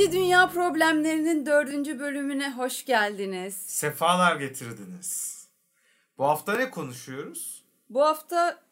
Birinci 0.00 0.18
Dünya 0.18 0.48
Problemlerinin 0.48 1.46
dördüncü 1.46 1.98
bölümüne 1.98 2.52
hoş 2.52 2.84
geldiniz. 2.84 3.56
Sefalar 3.56 4.36
getirdiniz. 4.36 5.40
Bu 6.18 6.24
hafta 6.24 6.56
ne 6.56 6.70
konuşuyoruz? 6.70 7.64
Bu 7.90 8.02
hafta 8.02 8.62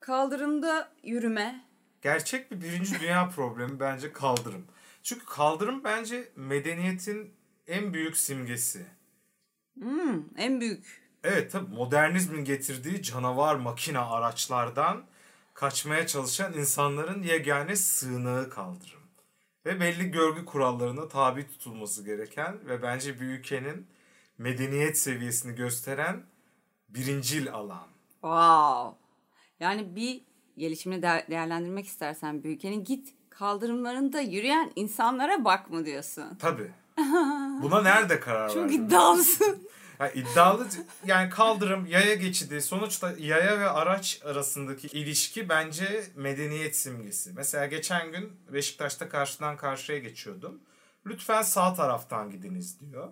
kaldırımda 0.00 0.92
yürüme. 1.02 1.64
Gerçek 2.02 2.50
bir 2.50 2.60
birinci 2.60 3.00
dünya 3.00 3.28
problemi 3.28 3.80
bence 3.80 4.12
kaldırım. 4.12 4.64
Çünkü 5.02 5.24
kaldırım 5.24 5.84
bence 5.84 6.28
medeniyetin 6.36 7.34
en 7.66 7.94
büyük 7.94 8.16
simgesi. 8.16 8.86
Hmm, 9.74 10.24
en 10.36 10.60
büyük. 10.60 11.02
Evet 11.24 11.52
tabii 11.52 11.74
modernizmin 11.74 12.44
getirdiği 12.44 13.02
canavar 13.02 13.54
makine 13.54 13.98
araçlardan 13.98 15.04
kaçmaya 15.54 16.06
çalışan 16.06 16.52
insanların 16.52 17.22
yegane 17.22 17.76
sığınağı 17.76 18.50
kaldırım. 18.50 19.05
Ve 19.66 19.80
belli 19.80 20.10
görgü 20.10 20.44
kurallarına 20.44 21.08
tabi 21.08 21.48
tutulması 21.48 22.04
gereken 22.04 22.68
ve 22.68 22.82
bence 22.82 23.20
bir 23.20 23.26
ülkenin 23.26 23.86
medeniyet 24.38 24.98
seviyesini 24.98 25.54
gösteren 25.54 26.22
birincil 26.88 27.52
alan. 27.52 27.86
Wow. 28.10 28.98
Yani 29.60 29.96
bir 29.96 30.20
gelişimini 30.58 31.02
de- 31.02 31.26
değerlendirmek 31.30 31.86
istersen 31.86 32.44
bir 32.44 32.50
ülkenin 32.50 32.84
git 32.84 33.14
kaldırımlarında 33.30 34.20
yürüyen 34.20 34.72
insanlara 34.76 35.44
bak 35.44 35.70
mı 35.70 35.86
diyorsun? 35.86 36.36
Tabii. 36.38 36.70
Buna 37.62 37.82
nerede 37.82 38.20
karar 38.20 38.48
Çok 38.48 38.62
verdin? 38.64 38.84
iddialısın. 38.86 39.68
Ya 40.00 40.10
iddialı 40.10 40.66
yani 41.06 41.30
kaldırım, 41.30 41.86
yaya 41.86 42.14
geçidi. 42.14 42.62
Sonuçta 42.62 43.12
yaya 43.18 43.60
ve 43.60 43.68
araç 43.68 44.20
arasındaki 44.24 44.86
ilişki 44.86 45.48
bence 45.48 46.04
medeniyet 46.14 46.76
simgesi. 46.76 47.32
Mesela 47.36 47.66
geçen 47.66 48.12
gün 48.12 48.32
Beşiktaş'ta 48.52 49.08
karşıdan 49.08 49.56
karşıya 49.56 49.98
geçiyordum. 49.98 50.60
Lütfen 51.06 51.42
sağ 51.42 51.74
taraftan 51.74 52.30
gidiniz 52.30 52.80
diyor. 52.80 53.08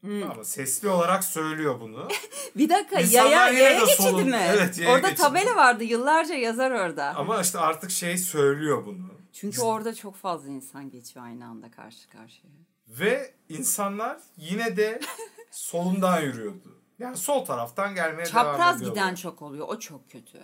Hmm. 0.00 0.30
Ama 0.30 0.44
sesli 0.44 0.88
olarak 0.88 1.24
söylüyor 1.24 1.80
bunu. 1.80 2.08
Bir 2.56 2.68
dakika 2.68 3.00
İnsanlar 3.00 3.30
yaya, 3.30 3.52
yaya 3.52 3.80
geçidi 3.80 4.02
solun- 4.02 4.30
mi? 4.30 4.40
Evet, 4.48 4.78
yaya 4.78 4.92
orada 4.94 5.08
geçidi. 5.08 5.22
tabela 5.22 5.56
vardı 5.56 5.84
yıllarca 5.84 6.34
yazar 6.34 6.70
orada. 6.70 7.14
Ama 7.16 7.40
işte 7.40 7.58
artık 7.58 7.90
şey 7.90 8.18
söylüyor 8.18 8.86
bunu. 8.86 9.10
Çünkü 9.32 9.60
orada 9.60 9.94
çok 9.94 10.16
fazla 10.16 10.48
insan 10.48 10.90
geçiyor 10.90 11.24
aynı 11.26 11.46
anda 11.46 11.70
karşı 11.70 12.08
karşıya. 12.08 12.52
Ve 12.88 13.34
insanlar 13.48 14.18
yine 14.36 14.76
de 14.76 15.00
solundan 15.50 16.20
yürüyordu. 16.20 16.82
Yani 16.98 17.16
sol 17.16 17.44
taraftan 17.44 17.94
gelmeye 17.94 18.26
devam 18.26 18.32
Çapraz 18.32 18.76
ediyorlar. 18.76 19.02
giden 19.02 19.14
çok 19.14 19.42
oluyor. 19.42 19.68
O 19.68 19.78
çok 19.78 20.10
kötü. 20.10 20.38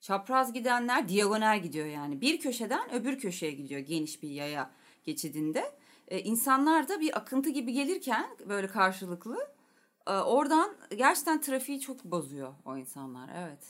Çapraz 0.00 0.52
gidenler 0.52 1.08
diagonal 1.08 1.62
gidiyor 1.62 1.86
yani. 1.86 2.20
Bir 2.20 2.40
köşeden 2.40 2.94
öbür 2.94 3.18
köşeye 3.18 3.52
gidiyor 3.52 3.80
geniş 3.80 4.22
bir 4.22 4.30
yaya 4.30 4.70
geçidinde. 5.04 5.78
Ee, 6.08 6.20
insanlar 6.20 6.88
da 6.88 7.00
bir 7.00 7.16
akıntı 7.18 7.50
gibi 7.50 7.72
gelirken 7.72 8.26
böyle 8.48 8.66
karşılıklı 8.66 9.48
e, 10.06 10.12
oradan 10.12 10.76
gerçekten 10.96 11.40
trafiği 11.40 11.80
çok 11.80 12.04
bozuyor 12.04 12.54
o 12.64 12.76
insanlar. 12.76 13.30
Evet. 13.36 13.64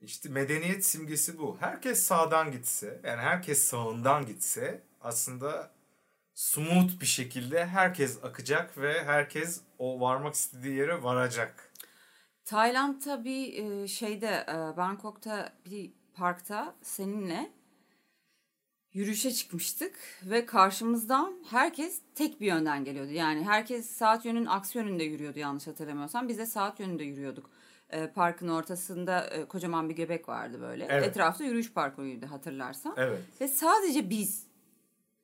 İşte 0.00 0.28
medeniyet 0.28 0.86
simgesi 0.86 1.38
bu. 1.38 1.56
Herkes 1.60 2.02
sağdan 2.02 2.52
gitse, 2.52 3.00
yani 3.04 3.20
herkes 3.20 3.64
sağından 3.64 4.26
gitse 4.26 4.82
aslında 5.00 5.70
smooth 6.34 7.00
bir 7.00 7.06
şekilde 7.06 7.66
herkes 7.66 8.24
akacak 8.24 8.78
ve 8.78 9.04
herkes 9.04 9.60
o 9.82 10.00
varmak 10.00 10.34
istediği 10.34 10.74
yere 10.74 11.02
varacak. 11.02 11.72
Tayland'da 12.44 13.24
bir 13.24 13.64
e, 13.64 13.88
şeyde 13.88 14.46
e, 14.48 14.76
Bangkok'ta 14.76 15.52
bir 15.70 15.92
parkta 16.14 16.74
seninle 16.82 17.50
yürüyüşe 18.92 19.32
çıkmıştık 19.32 19.94
ve 20.22 20.46
karşımızdan 20.46 21.34
herkes 21.50 22.00
tek 22.14 22.40
bir 22.40 22.46
yönden 22.46 22.84
geliyordu. 22.84 23.10
Yani 23.10 23.44
herkes 23.44 23.90
saat 23.90 24.24
yönünün 24.24 24.46
aksi 24.46 24.78
yönünde 24.78 25.04
yürüyordu 25.04 25.38
yanlış 25.38 25.66
hatırlamıyorsam. 25.66 26.28
Biz 26.28 26.38
de 26.38 26.46
saat 26.46 26.80
yönünde 26.80 27.04
yürüyorduk. 27.04 27.50
E, 27.90 28.06
parkın 28.06 28.48
ortasında 28.48 29.26
e, 29.26 29.44
kocaman 29.44 29.88
bir 29.88 29.94
göbek 29.94 30.28
vardı 30.28 30.60
böyle. 30.60 30.86
Evet. 30.90 31.08
Etrafta 31.08 31.44
yürüyüş 31.44 31.72
parkuruydu 31.72 32.26
hatırlarsan. 32.26 32.94
Evet. 32.96 33.20
Ve 33.40 33.48
sadece 33.48 34.10
biz 34.10 34.51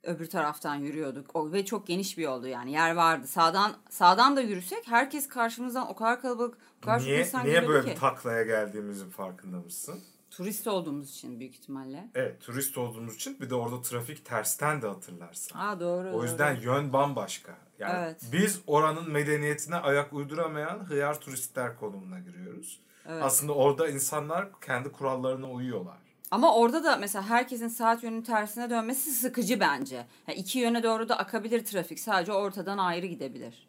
öbür 0.03 0.27
taraftan 0.31 0.75
yürüyorduk. 0.75 1.31
O 1.37 1.53
ve 1.53 1.65
çok 1.65 1.87
geniş 1.87 2.19
bir 2.19 2.23
yoldu 2.23 2.47
yani. 2.47 2.73
Yer 2.73 2.95
vardı. 2.95 3.27
Sağdan 3.27 3.73
sağdan 3.91 4.37
da 4.37 4.41
yürüsek 4.41 4.89
herkes 4.89 5.29
karşımızdan 5.29 5.89
o 5.89 5.95
kadar 5.97 6.21
kalabalık, 6.21 6.59
çok 6.85 7.01
Niye, 7.01 7.21
insan 7.21 7.47
niye 7.47 7.69
böyle 7.69 7.85
ki. 7.89 7.91
bir 7.95 8.01
taklaya 8.01 8.43
geldiğimizin 8.43 9.11
farkında 9.11 9.57
mısın? 9.57 10.01
Turist 10.31 10.67
olduğumuz 10.67 11.11
için 11.11 11.41
büyük 11.41 11.55
ihtimalle. 11.55 12.09
Evet, 12.15 12.41
turist 12.41 12.79
olduğumuz 12.79 13.15
için 13.15 13.41
bir 13.41 13.51
de 13.51 13.55
orada 13.55 13.83
trafik 13.83 14.25
tersten 14.25 14.83
de 14.83 14.87
hatırlarsın. 14.87 15.59
Aa 15.59 15.81
doğru. 15.81 16.09
O 16.09 16.13
doğru. 16.13 16.23
yüzden 16.23 16.61
yön 16.61 16.93
bambaşka. 16.93 17.53
Yani 17.79 17.95
Evet. 17.99 18.21
biz 18.33 18.61
oranın 18.67 19.11
medeniyetine 19.11 19.77
ayak 19.77 20.13
uyduramayan 20.13 20.79
hıyar 20.85 21.21
turistler 21.21 21.77
konumuna 21.77 22.19
giriyoruz. 22.21 22.81
Evet. 23.09 23.23
Aslında 23.23 23.53
orada 23.53 23.89
insanlar 23.89 24.49
kendi 24.61 24.93
kurallarına 24.93 25.51
uyuyorlar. 25.51 25.99
Ama 26.31 26.55
orada 26.55 26.85
da 26.85 26.97
mesela 26.97 27.29
herkesin 27.29 27.69
saat 27.69 28.03
yönünün 28.03 28.23
tersine 28.23 28.71
dönmesi 28.71 29.11
sıkıcı 29.11 29.61
bence. 29.61 30.07
Yani 30.29 30.39
iki 30.39 30.59
yöne 30.59 30.83
doğru 30.83 31.09
da 31.09 31.19
akabilir 31.19 31.65
trafik. 31.65 32.01
Sadece 32.01 32.33
ortadan 32.33 32.79
ayrı 32.79 33.07
gidebilir. 33.07 33.69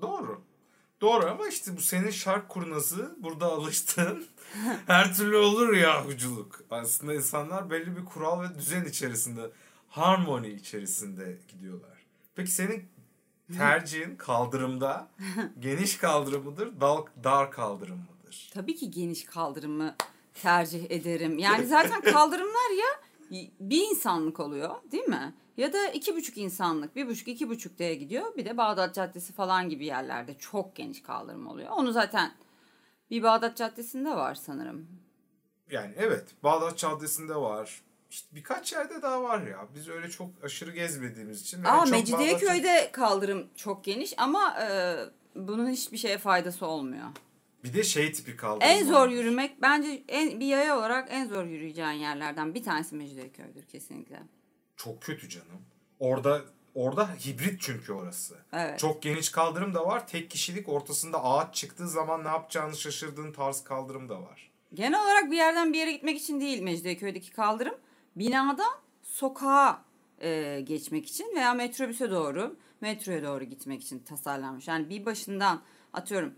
Doğru. 0.00 0.42
Doğru 1.00 1.26
ama 1.30 1.48
işte 1.48 1.76
bu 1.76 1.80
senin 1.80 2.10
şark 2.10 2.48
kurnazı 2.48 3.16
burada 3.18 3.46
alıştığın 3.46 4.26
her 4.86 5.14
türlü 5.14 5.36
olur 5.36 5.72
yahuculuk. 5.76 6.60
Aslında 6.70 7.14
insanlar 7.14 7.70
belli 7.70 7.96
bir 7.96 8.04
kural 8.04 8.42
ve 8.42 8.54
düzen 8.58 8.84
içerisinde, 8.84 9.50
harmoni 9.88 10.48
içerisinde 10.48 11.38
gidiyorlar. 11.48 11.98
Peki 12.34 12.50
senin 12.50 12.88
tercihin 13.56 14.16
kaldırımda 14.16 15.08
geniş 15.60 15.96
kaldırım 15.96 16.44
mıdır, 16.44 16.80
dal, 16.80 17.06
dar 17.24 17.50
kaldırım 17.50 17.98
mıdır? 17.98 18.50
Tabii 18.54 18.76
ki 18.76 18.90
geniş 18.90 19.24
kaldırımı 19.24 19.96
tercih 20.42 20.90
ederim. 20.90 21.38
Yani 21.38 21.66
zaten 21.66 22.00
kaldırımlar 22.12 22.70
ya 22.78 22.86
bir 23.60 23.82
insanlık 23.90 24.40
oluyor 24.40 24.74
değil 24.92 25.08
mi? 25.08 25.34
Ya 25.56 25.72
da 25.72 25.88
iki 25.88 26.16
buçuk 26.16 26.38
insanlık, 26.38 26.96
bir 26.96 27.08
buçuk, 27.08 27.28
iki 27.28 27.48
buçuk 27.48 27.78
diye 27.78 27.94
gidiyor. 27.94 28.36
Bir 28.36 28.44
de 28.44 28.56
Bağdat 28.56 28.94
Caddesi 28.94 29.32
falan 29.32 29.68
gibi 29.68 29.86
yerlerde 29.86 30.38
çok 30.38 30.76
geniş 30.76 31.02
kaldırım 31.02 31.46
oluyor. 31.46 31.70
Onu 31.70 31.92
zaten 31.92 32.32
bir 33.10 33.22
Bağdat 33.22 33.56
Caddesi'nde 33.56 34.10
var 34.10 34.34
sanırım. 34.34 34.88
Yani 35.70 35.94
evet 35.96 36.24
Bağdat 36.42 36.78
Caddesi'nde 36.78 37.34
var. 37.34 37.82
İşte 38.10 38.36
birkaç 38.36 38.72
yerde 38.72 39.02
daha 39.02 39.22
var 39.22 39.46
ya. 39.46 39.68
Biz 39.74 39.88
öyle 39.88 40.10
çok 40.10 40.30
aşırı 40.42 40.70
gezmediğimiz 40.70 41.42
için. 41.42 41.64
Aa 41.64 41.76
Bağdat 41.76 41.90
Mecidiyeköy'de 41.90 42.90
kaldırım 42.92 43.46
çok 43.56 43.84
geniş 43.84 44.14
ama 44.18 44.56
e, 44.62 44.96
bunun 45.34 45.70
hiçbir 45.70 45.98
şeye 45.98 46.18
faydası 46.18 46.66
olmuyor. 46.66 47.08
Bir 47.64 47.74
de 47.74 47.82
şey 47.82 48.12
tipi 48.12 48.36
kaldırım 48.36 48.70
En 48.70 48.86
zor 48.86 48.94
var. 48.94 49.08
yürümek 49.08 49.62
bence 49.62 50.02
en, 50.08 50.40
bir 50.40 50.46
yaya 50.46 50.78
olarak 50.78 51.08
en 51.10 51.26
zor 51.26 51.44
yürüyeceğin 51.44 51.90
yerlerden 51.90 52.54
bir 52.54 52.62
tanesi 52.62 52.94
Mecidiyeköy'dür 52.96 53.62
kesinlikle. 53.64 54.22
Çok 54.76 55.02
kötü 55.02 55.28
canım. 55.28 55.62
Orada 55.98 56.40
orada 56.74 57.14
hibrit 57.14 57.60
çünkü 57.60 57.92
orası. 57.92 58.36
Evet. 58.52 58.78
Çok 58.78 59.02
geniş 59.02 59.28
kaldırım 59.30 59.74
da 59.74 59.86
var. 59.86 60.06
Tek 60.06 60.30
kişilik 60.30 60.68
ortasında 60.68 61.24
ağaç 61.24 61.54
çıktığı 61.54 61.88
zaman 61.88 62.24
ne 62.24 62.28
yapacağını 62.28 62.76
şaşırdığın 62.76 63.32
tarz 63.32 63.64
kaldırım 63.64 64.08
da 64.08 64.22
var. 64.22 64.50
Genel 64.74 65.02
olarak 65.02 65.30
bir 65.30 65.36
yerden 65.36 65.72
bir 65.72 65.78
yere 65.78 65.92
gitmek 65.92 66.18
için 66.18 66.40
değil 66.40 66.62
Mecidiyeköy'deki 66.62 67.30
kaldırım. 67.32 67.74
Binadan 68.16 68.72
sokağa 69.02 69.84
e, 70.22 70.60
geçmek 70.60 71.06
için 71.06 71.36
veya 71.36 71.54
metrobüse 71.54 72.10
doğru, 72.10 72.56
metroya 72.80 73.22
doğru 73.22 73.44
gitmek 73.44 73.82
için 73.82 73.98
tasarlanmış. 73.98 74.68
Yani 74.68 74.90
bir 74.90 75.06
başından 75.06 75.62
atıyorum 75.92 76.34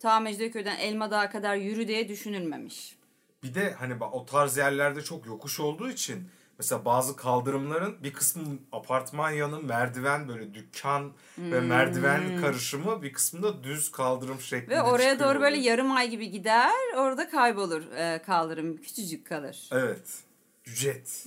ta 0.00 0.20
Mecidiyeköy'den 0.20 0.76
Elmadağ'a 0.76 1.30
kadar 1.30 1.56
yürü 1.56 1.88
diye 1.88 2.08
düşünülmemiş. 2.08 2.96
Bir 3.42 3.54
de 3.54 3.72
hani 3.72 4.04
o 4.04 4.26
tarz 4.26 4.56
yerlerde 4.56 5.02
çok 5.02 5.26
yokuş 5.26 5.60
olduğu 5.60 5.90
için 5.90 6.28
mesela 6.58 6.84
bazı 6.84 7.16
kaldırımların 7.16 8.02
bir 8.02 8.12
kısmı 8.12 8.42
apartman 8.72 9.30
yanı 9.30 9.62
merdiven 9.62 10.28
böyle 10.28 10.54
dükkan 10.54 11.12
ve 11.38 11.60
merdiven 11.60 12.40
karışımı 12.40 13.02
bir 13.02 13.12
kısmında 13.12 13.64
düz 13.64 13.92
kaldırım 13.92 14.40
şeklinde 14.40 14.74
Ve 14.76 14.82
oraya 14.82 15.18
doğru 15.18 15.40
böyle 15.40 15.56
oluyor. 15.56 15.70
yarım 15.70 15.92
ay 15.92 16.10
gibi 16.10 16.30
gider, 16.30 16.72
orada 16.96 17.28
kaybolur 17.30 17.92
e, 17.92 18.22
kaldırım, 18.22 18.76
küçücük 18.76 19.26
kalır. 19.26 19.68
Evet. 19.72 20.22
Cücet. 20.64 21.26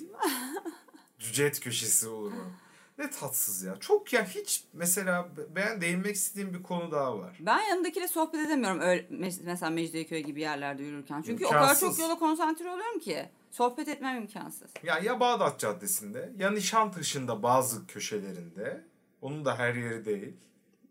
Cücet 1.19 1.59
köşesi 1.59 2.07
olur 2.07 2.31
o. 2.31 2.62
Ne 2.97 3.09
tatsız 3.11 3.63
ya. 3.63 3.75
Çok 3.79 4.13
ya 4.13 4.25
hiç 4.25 4.63
mesela 4.73 5.27
ben 5.55 5.81
değinmek 5.81 6.15
istediğim 6.15 6.53
bir 6.53 6.63
konu 6.63 6.91
daha 6.91 7.19
var. 7.19 7.37
Ben 7.39 7.61
yanındakiyle 7.61 8.07
sohbet 8.07 8.39
edemiyorum 8.47 8.79
öyle, 8.81 9.01
mes- 9.07 9.41
mesela 9.43 9.69
Mecidiyeköy 9.69 10.19
gibi 10.23 10.41
yerlerde 10.41 10.83
yürürken. 10.83 11.21
Çünkü 11.21 11.45
o 11.45 11.47
İmkansız. 11.47 11.79
kadar 11.79 11.91
çok 11.91 11.99
yola 11.99 12.19
konsantre 12.19 12.69
oluyorum 12.71 12.99
ki. 12.99 13.29
Sohbet 13.51 13.87
etmem 13.87 14.17
imkansız. 14.17 14.71
Ya 14.83 14.99
ya 14.99 15.19
Bağdat 15.19 15.59
Caddesi'nde 15.59 16.31
ya 16.37 16.51
Nişantaşı'nda 16.51 17.43
bazı 17.43 17.87
köşelerinde. 17.87 18.83
Onun 19.21 19.45
da 19.45 19.57
her 19.59 19.73
yeri 19.75 20.05
değil. 20.05 20.33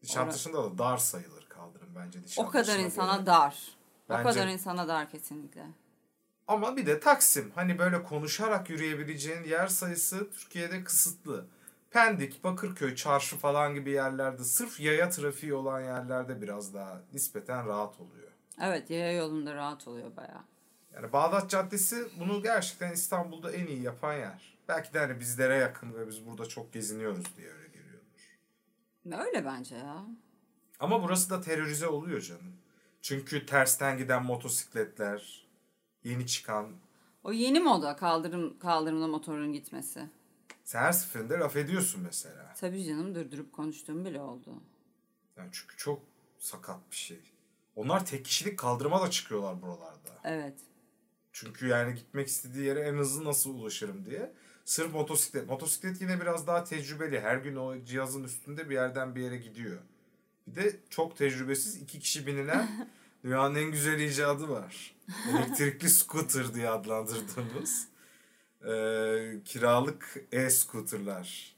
Nişantaşı'nda 0.03 0.65
da 0.65 0.79
dar 0.79 0.97
sayılır 0.99 1.47
kaldırım 1.49 1.89
bence 1.97 2.19
O 2.19 2.23
Nişantaşı'na 2.23 2.51
kadar 2.65 2.79
insana 2.85 3.17
göre. 3.17 3.27
dar. 3.27 3.59
Bence- 4.09 4.21
O 4.29 4.33
kadar 4.33 4.47
insana 4.49 4.89
dar 4.89 5.11
kesinlikle. 5.11 5.67
Ama 6.49 6.77
bir 6.77 6.87
de 6.87 7.01
Taksim. 7.01 7.53
Hani 7.55 7.79
böyle 7.79 8.03
konuşarak 8.03 8.71
yürüyebileceğin 8.71 9.45
yer 9.45 9.67
sayısı 9.67 10.31
Türkiye'de 10.31 10.85
kısıtlı. 10.85 11.47
Pendik, 11.93 12.45
Bakırköy, 12.45 12.95
Çarşı 12.95 13.37
falan 13.37 13.75
gibi 13.75 13.91
yerlerde 13.91 14.45
sırf 14.45 14.81
yaya 14.81 15.11
trafiği 15.11 15.55
olan 15.55 15.81
yerlerde 15.81 16.43
biraz 16.43 16.75
daha 16.75 17.03
nispeten 17.13 17.67
rahat 17.67 18.01
oluyor. 18.01 18.31
Evet 18.61 18.91
yaya 18.91 19.13
yolunda 19.13 19.55
rahat 19.55 19.89
oluyor 19.89 20.17
baya. 20.17 20.45
Yani 20.95 21.13
Bağdat 21.13 21.51
Caddesi 21.51 22.09
bunu 22.21 22.43
gerçekten 22.43 22.93
İstanbul'da 22.93 23.53
en 23.53 23.67
iyi 23.67 23.83
yapan 23.83 24.15
yer. 24.15 24.59
Belki 24.69 24.95
de 24.95 24.99
hani 24.99 25.21
bizlere 25.21 25.55
yakın 25.55 25.95
ve 25.95 26.09
biz 26.09 26.27
burada 26.27 26.47
çok 26.47 26.73
geziniyoruz 26.73 27.37
diye 27.37 27.49
öyle 27.49 27.69
geliyordur. 27.69 29.27
Öyle 29.27 29.45
bence 29.45 29.77
ya. 29.77 30.07
Ama 30.81 31.03
burası 31.03 31.31
da 31.31 31.41
terörize 31.41 31.89
oluyor 31.89 32.21
canım. 32.21 32.57
Çünkü 33.03 33.47
tersten 33.47 33.99
giden 33.99 34.25
motosikletler, 34.25 35.47
yeni 36.05 36.27
çıkan 36.27 36.73
O 37.25 37.33
yeni 37.33 37.61
moda 37.61 37.97
kaldırım 37.97 38.59
kaldırımda 38.59 39.07
motorun 39.07 39.53
gitmesi. 39.53 40.09
Sen 40.65 40.81
her 40.81 40.93
seferinde 40.93 41.35
laf 41.39 41.57
ediyorsun 41.57 42.03
mesela. 42.03 42.55
Tabii 42.61 42.85
canım 42.85 43.15
durdurup 43.15 43.53
konuştuğum 43.53 44.05
bile 44.05 44.21
oldu. 44.21 44.63
Yani 45.37 45.49
çünkü 45.53 45.77
çok 45.77 46.03
sakat 46.39 46.91
bir 46.91 46.97
şey. 46.97 47.21
Onlar 47.77 48.07
tek 48.07 48.25
kişilik 48.25 48.59
kaldırıma 48.59 49.03
da 49.03 49.11
çıkıyorlar 49.11 49.63
buralarda. 49.63 50.21
Evet. 50.25 50.55
Çünkü 51.33 51.67
yani 51.67 51.95
gitmek 51.95 52.29
istediği 52.29 52.65
yere 52.65 52.81
en 52.81 52.95
hızlı 52.95 53.25
nasıl 53.25 53.55
ulaşırım 53.55 54.07
diye. 54.07 54.33
Sırf 54.65 54.93
motosiklet. 54.93 55.49
Motosiklet 55.49 56.01
yine 56.01 56.21
biraz 56.21 56.47
daha 56.47 56.65
tecrübeli. 56.65 57.21
Her 57.21 57.37
gün 57.37 57.57
o 57.57 57.85
cihazın 57.85 58.25
üstünde 58.25 58.71
bir 58.71 58.75
yerden 58.75 59.15
bir 59.15 59.23
yere 59.23 59.37
gidiyor. 59.37 59.79
Bir 60.47 60.55
de 60.55 60.77
çok 60.91 61.17
tecrübesiz 61.17 61.77
iki 61.77 62.01
kişi 62.01 62.27
binilen 62.27 62.91
dünyanın 63.25 63.55
en 63.55 63.71
güzel 63.71 64.01
icadı 64.01 64.49
var. 64.49 64.97
Elektrikli 65.31 65.91
scooter 65.91 66.55
diye 66.55 66.69
adlandırdığımız 66.71 67.89
eee, 68.67 69.41
kiralık 69.45 70.17
e-scooterlar. 70.33 71.57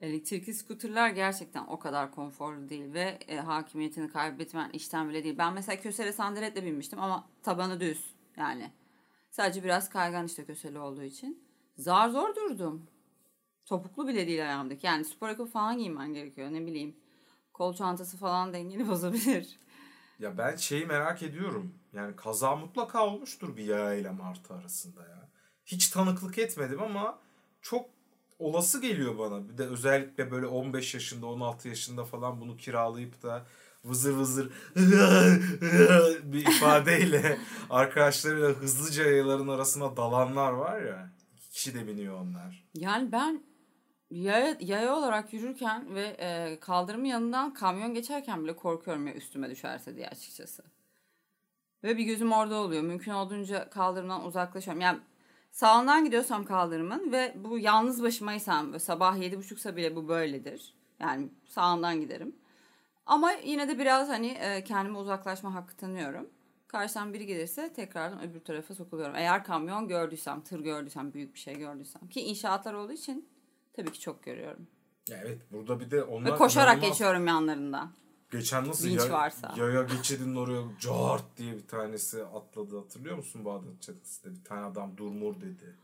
Elektrikli 0.00 0.54
skuterler 0.54 1.10
gerçekten 1.10 1.66
o 1.66 1.78
kadar 1.78 2.10
konforlu 2.10 2.68
değil 2.68 2.92
ve 2.92 3.18
e, 3.28 3.36
hakimiyetini 3.36 4.08
kaybetmen 4.12 4.70
işten 4.70 5.08
bile 5.08 5.24
değil. 5.24 5.38
Ben 5.38 5.52
mesela 5.52 5.80
Kösele 5.82 6.12
sandaletle 6.12 6.64
binmiştim 6.64 7.00
ama 7.00 7.28
tabanı 7.42 7.80
düz 7.80 8.14
yani. 8.36 8.72
Sadece 9.30 9.64
biraz 9.64 9.88
kaygan 9.88 10.26
işte 10.26 10.44
Kösele 10.44 10.78
olduğu 10.78 11.02
için. 11.02 11.44
Zar 11.76 12.08
zor 12.08 12.34
durdum. 12.36 12.86
Topuklu 13.66 14.08
bile 14.08 14.26
değil 14.26 14.42
ayağımdaki. 14.42 14.86
Yani 14.86 15.04
spor 15.04 15.26
ayakkabı 15.26 15.50
falan 15.50 15.78
giymen 15.78 16.14
gerekiyor 16.14 16.52
ne 16.52 16.66
bileyim. 16.66 16.96
Kol 17.52 17.74
çantası 17.74 18.16
falan 18.16 18.52
dengeni 18.52 18.88
bozabilir. 18.88 19.58
Ya 20.18 20.38
ben 20.38 20.56
şeyi 20.56 20.86
merak 20.86 21.22
ediyorum. 21.22 21.74
Yani 21.92 22.16
kaza 22.16 22.56
mutlaka 22.56 23.06
olmuştur 23.06 23.56
bir 23.56 23.64
yaya 23.64 23.94
ile 23.94 24.10
martı 24.10 24.54
arasında 24.54 25.02
ya. 25.02 25.28
Hiç 25.72 25.88
tanıklık 25.88 26.38
etmedim 26.38 26.82
ama 26.82 27.18
çok 27.62 27.90
olası 28.38 28.80
geliyor 28.80 29.18
bana. 29.18 29.48
Bir 29.48 29.58
de 29.58 29.66
özellikle 29.66 30.30
böyle 30.30 30.46
15 30.46 30.94
yaşında 30.94 31.26
16 31.26 31.68
yaşında 31.68 32.04
falan 32.04 32.40
bunu 32.40 32.56
kiralayıp 32.56 33.22
da 33.22 33.46
vızır 33.84 34.14
vızır 34.14 34.52
bir 36.32 36.46
ifadeyle 36.46 37.38
arkadaşlarıyla 37.70 38.48
hızlıca 38.48 39.04
yayaların 39.04 39.48
arasına 39.48 39.96
dalanlar 39.96 40.52
var 40.52 40.82
ya. 40.82 41.10
İki 41.36 41.50
kişi 41.50 41.74
de 41.74 41.86
biniyor 41.86 42.14
onlar. 42.14 42.64
Yani 42.74 43.12
ben 43.12 43.42
yaya, 44.10 44.56
yaya 44.60 44.96
olarak 44.96 45.32
yürürken 45.32 45.94
ve 45.94 46.16
e, 46.18 46.60
kaldırımın 46.60 47.04
yanından 47.04 47.54
kamyon 47.54 47.94
geçerken 47.94 48.44
bile 48.44 48.56
korkuyorum 48.56 49.06
ya 49.06 49.14
üstüme 49.14 49.50
düşerse 49.50 49.96
diye 49.96 50.08
açıkçası. 50.08 50.62
Ve 51.84 51.98
bir 51.98 52.04
gözüm 52.04 52.32
orada 52.32 52.54
oluyor. 52.54 52.82
Mümkün 52.82 53.12
olduğunca 53.12 53.70
kaldırımdan 53.70 54.24
uzaklaşıyorum. 54.24 54.80
Yani 54.80 55.00
sağından 55.50 56.04
gidiyorsam 56.04 56.44
kaldırımın 56.44 57.12
ve 57.12 57.34
bu 57.36 57.58
yalnız 57.58 58.02
başımaysam 58.02 58.80
sabah 58.80 59.16
yedi 59.18 59.38
buçuksa 59.38 59.76
bile 59.76 59.96
bu 59.96 60.08
böyledir. 60.08 60.74
Yani 61.00 61.28
sağından 61.48 62.00
giderim. 62.00 62.36
Ama 63.06 63.32
yine 63.32 63.68
de 63.68 63.78
biraz 63.78 64.08
hani 64.08 64.26
e, 64.28 64.64
kendime 64.64 64.98
uzaklaşma 64.98 65.54
hakkı 65.54 65.76
tanıyorum. 65.76 66.30
Karşıdan 66.68 67.12
biri 67.12 67.26
gelirse 67.26 67.72
tekrardan 67.72 68.22
öbür 68.22 68.40
tarafa 68.40 68.74
sokuluyorum. 68.74 69.14
Eğer 69.16 69.44
kamyon 69.44 69.88
gördüysem, 69.88 70.40
tır 70.40 70.60
gördüysem, 70.60 71.12
büyük 71.12 71.34
bir 71.34 71.38
şey 71.38 71.54
gördüysem. 71.58 72.08
Ki 72.08 72.20
inşaatlar 72.20 72.74
olduğu 72.74 72.92
için 72.92 73.28
tabii 73.72 73.92
ki 73.92 74.00
çok 74.00 74.22
görüyorum. 74.22 74.66
Ya 75.08 75.18
evet 75.24 75.38
burada 75.52 75.80
bir 75.80 75.90
de 75.90 76.02
onlar 76.02 76.32
Ve 76.32 76.36
koşarak 76.36 76.78
inanılmaz- 76.78 76.88
geçiyorum 76.88 77.26
yanlarından. 77.26 77.90
Geçen 78.30 78.68
nasıl 78.68 78.88
Vinç 78.88 79.00
ya- 79.00 79.10
varsa. 79.10 79.54
yaya 79.56 79.82
geçidinin 79.82 80.36
oraya 80.36 80.62
cart 80.80 81.24
diye 81.36 81.52
bir 81.56 81.66
tanesi 81.66 82.24
atladı 82.24 82.78
hatırlıyor 82.78 83.16
musun 83.16 83.44
Bağdat 83.44 83.80
Caddesi'nde 83.80 84.34
bir 84.34 84.44
tane 84.44 84.64
adam 84.66 84.96
durmur 84.96 85.40
dedi. 85.40 85.76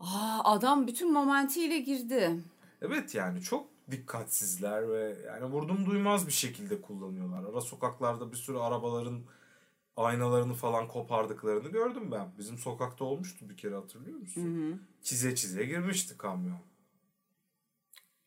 Aa, 0.00 0.40
adam 0.44 0.86
bütün 0.86 1.12
momentiyle 1.12 1.78
girdi. 1.78 2.40
Evet 2.82 3.14
yani 3.14 3.40
çok 3.42 3.66
dikkatsizler 3.90 4.88
ve 4.90 5.16
yani 5.26 5.44
vurdum 5.44 5.86
duymaz 5.86 6.26
bir 6.26 6.32
şekilde 6.32 6.80
kullanıyorlar. 6.82 7.44
Ara 7.52 7.60
sokaklarda 7.60 8.32
bir 8.32 8.36
sürü 8.36 8.58
arabaların 8.58 9.20
aynalarını 9.96 10.54
falan 10.54 10.88
kopardıklarını 10.88 11.68
gördüm 11.68 12.12
ben. 12.12 12.28
Bizim 12.38 12.58
sokakta 12.58 13.04
olmuştu 13.04 13.48
bir 13.50 13.56
kere 13.56 13.74
hatırlıyor 13.74 14.18
musun? 14.18 14.82
Çize 15.02 15.34
çize 15.34 15.64
girmişti 15.64 16.18
kamyon. 16.18 16.58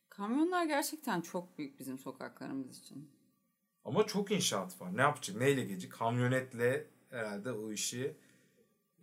Kamyonlar 0.08 0.64
gerçekten 0.64 1.20
çok 1.20 1.58
büyük 1.58 1.78
bizim 1.78 1.98
sokaklarımız 1.98 2.78
için. 2.78 3.10
Ama 3.84 4.06
çok 4.06 4.30
inşaat 4.30 4.80
var. 4.80 4.96
Ne 4.96 5.00
yapacak? 5.00 5.36
Neyle 5.36 5.64
gelecek? 5.64 5.92
Kamyonetle 5.92 6.86
herhalde 7.10 7.52
o 7.52 7.72
işi 7.72 8.16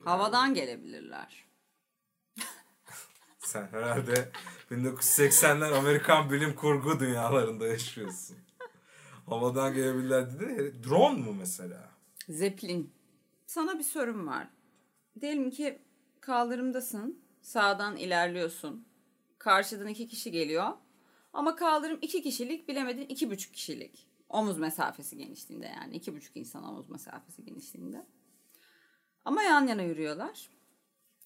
Havadan 0.04 0.54
gelebilirler. 0.54 1.46
Sen 3.40 3.68
herhalde 3.68 4.32
1980'ler 4.72 5.74
Amerikan 5.74 6.32
bilim 6.32 6.56
kurgu 6.56 7.00
dünyalarında 7.00 7.68
yaşıyorsun. 7.68 8.38
Havadan 9.26 9.74
gelebilirler 9.74 10.40
dedi. 10.40 10.84
Drone 10.84 11.20
mu 11.20 11.34
mesela? 11.34 11.90
Zeppelin. 12.30 12.94
Sana 13.48 13.80
bir 13.80 13.84
sorum 13.84 14.28
var. 14.28 14.48
Diyelim 15.22 15.52
ki 15.52 15.80
kaldırımdasın. 16.22 17.22
Sağdan 17.42 17.98
ilerliyorsun. 17.98 18.88
Karşıdan 19.38 19.88
iki 19.88 20.08
kişi 20.08 20.32
geliyor. 20.32 20.72
Ama 21.34 21.56
kaldırım 21.56 22.00
iki 22.02 22.24
kişilik 22.24 22.68
bilemedin 22.68 23.06
iki 23.10 23.30
buçuk 23.32 23.54
kişilik. 23.54 24.09
Omuz 24.30 24.58
mesafesi 24.58 25.18
genişliğinde 25.18 25.68
yani. 25.68 25.96
iki 25.96 26.16
buçuk 26.16 26.38
insan 26.38 26.64
omuz 26.64 26.90
mesafesi 26.90 27.44
genişliğinde. 27.44 28.06
Ama 29.26 29.44
yan 29.44 29.68
yana 29.68 29.82
yürüyorlar. 29.82 30.50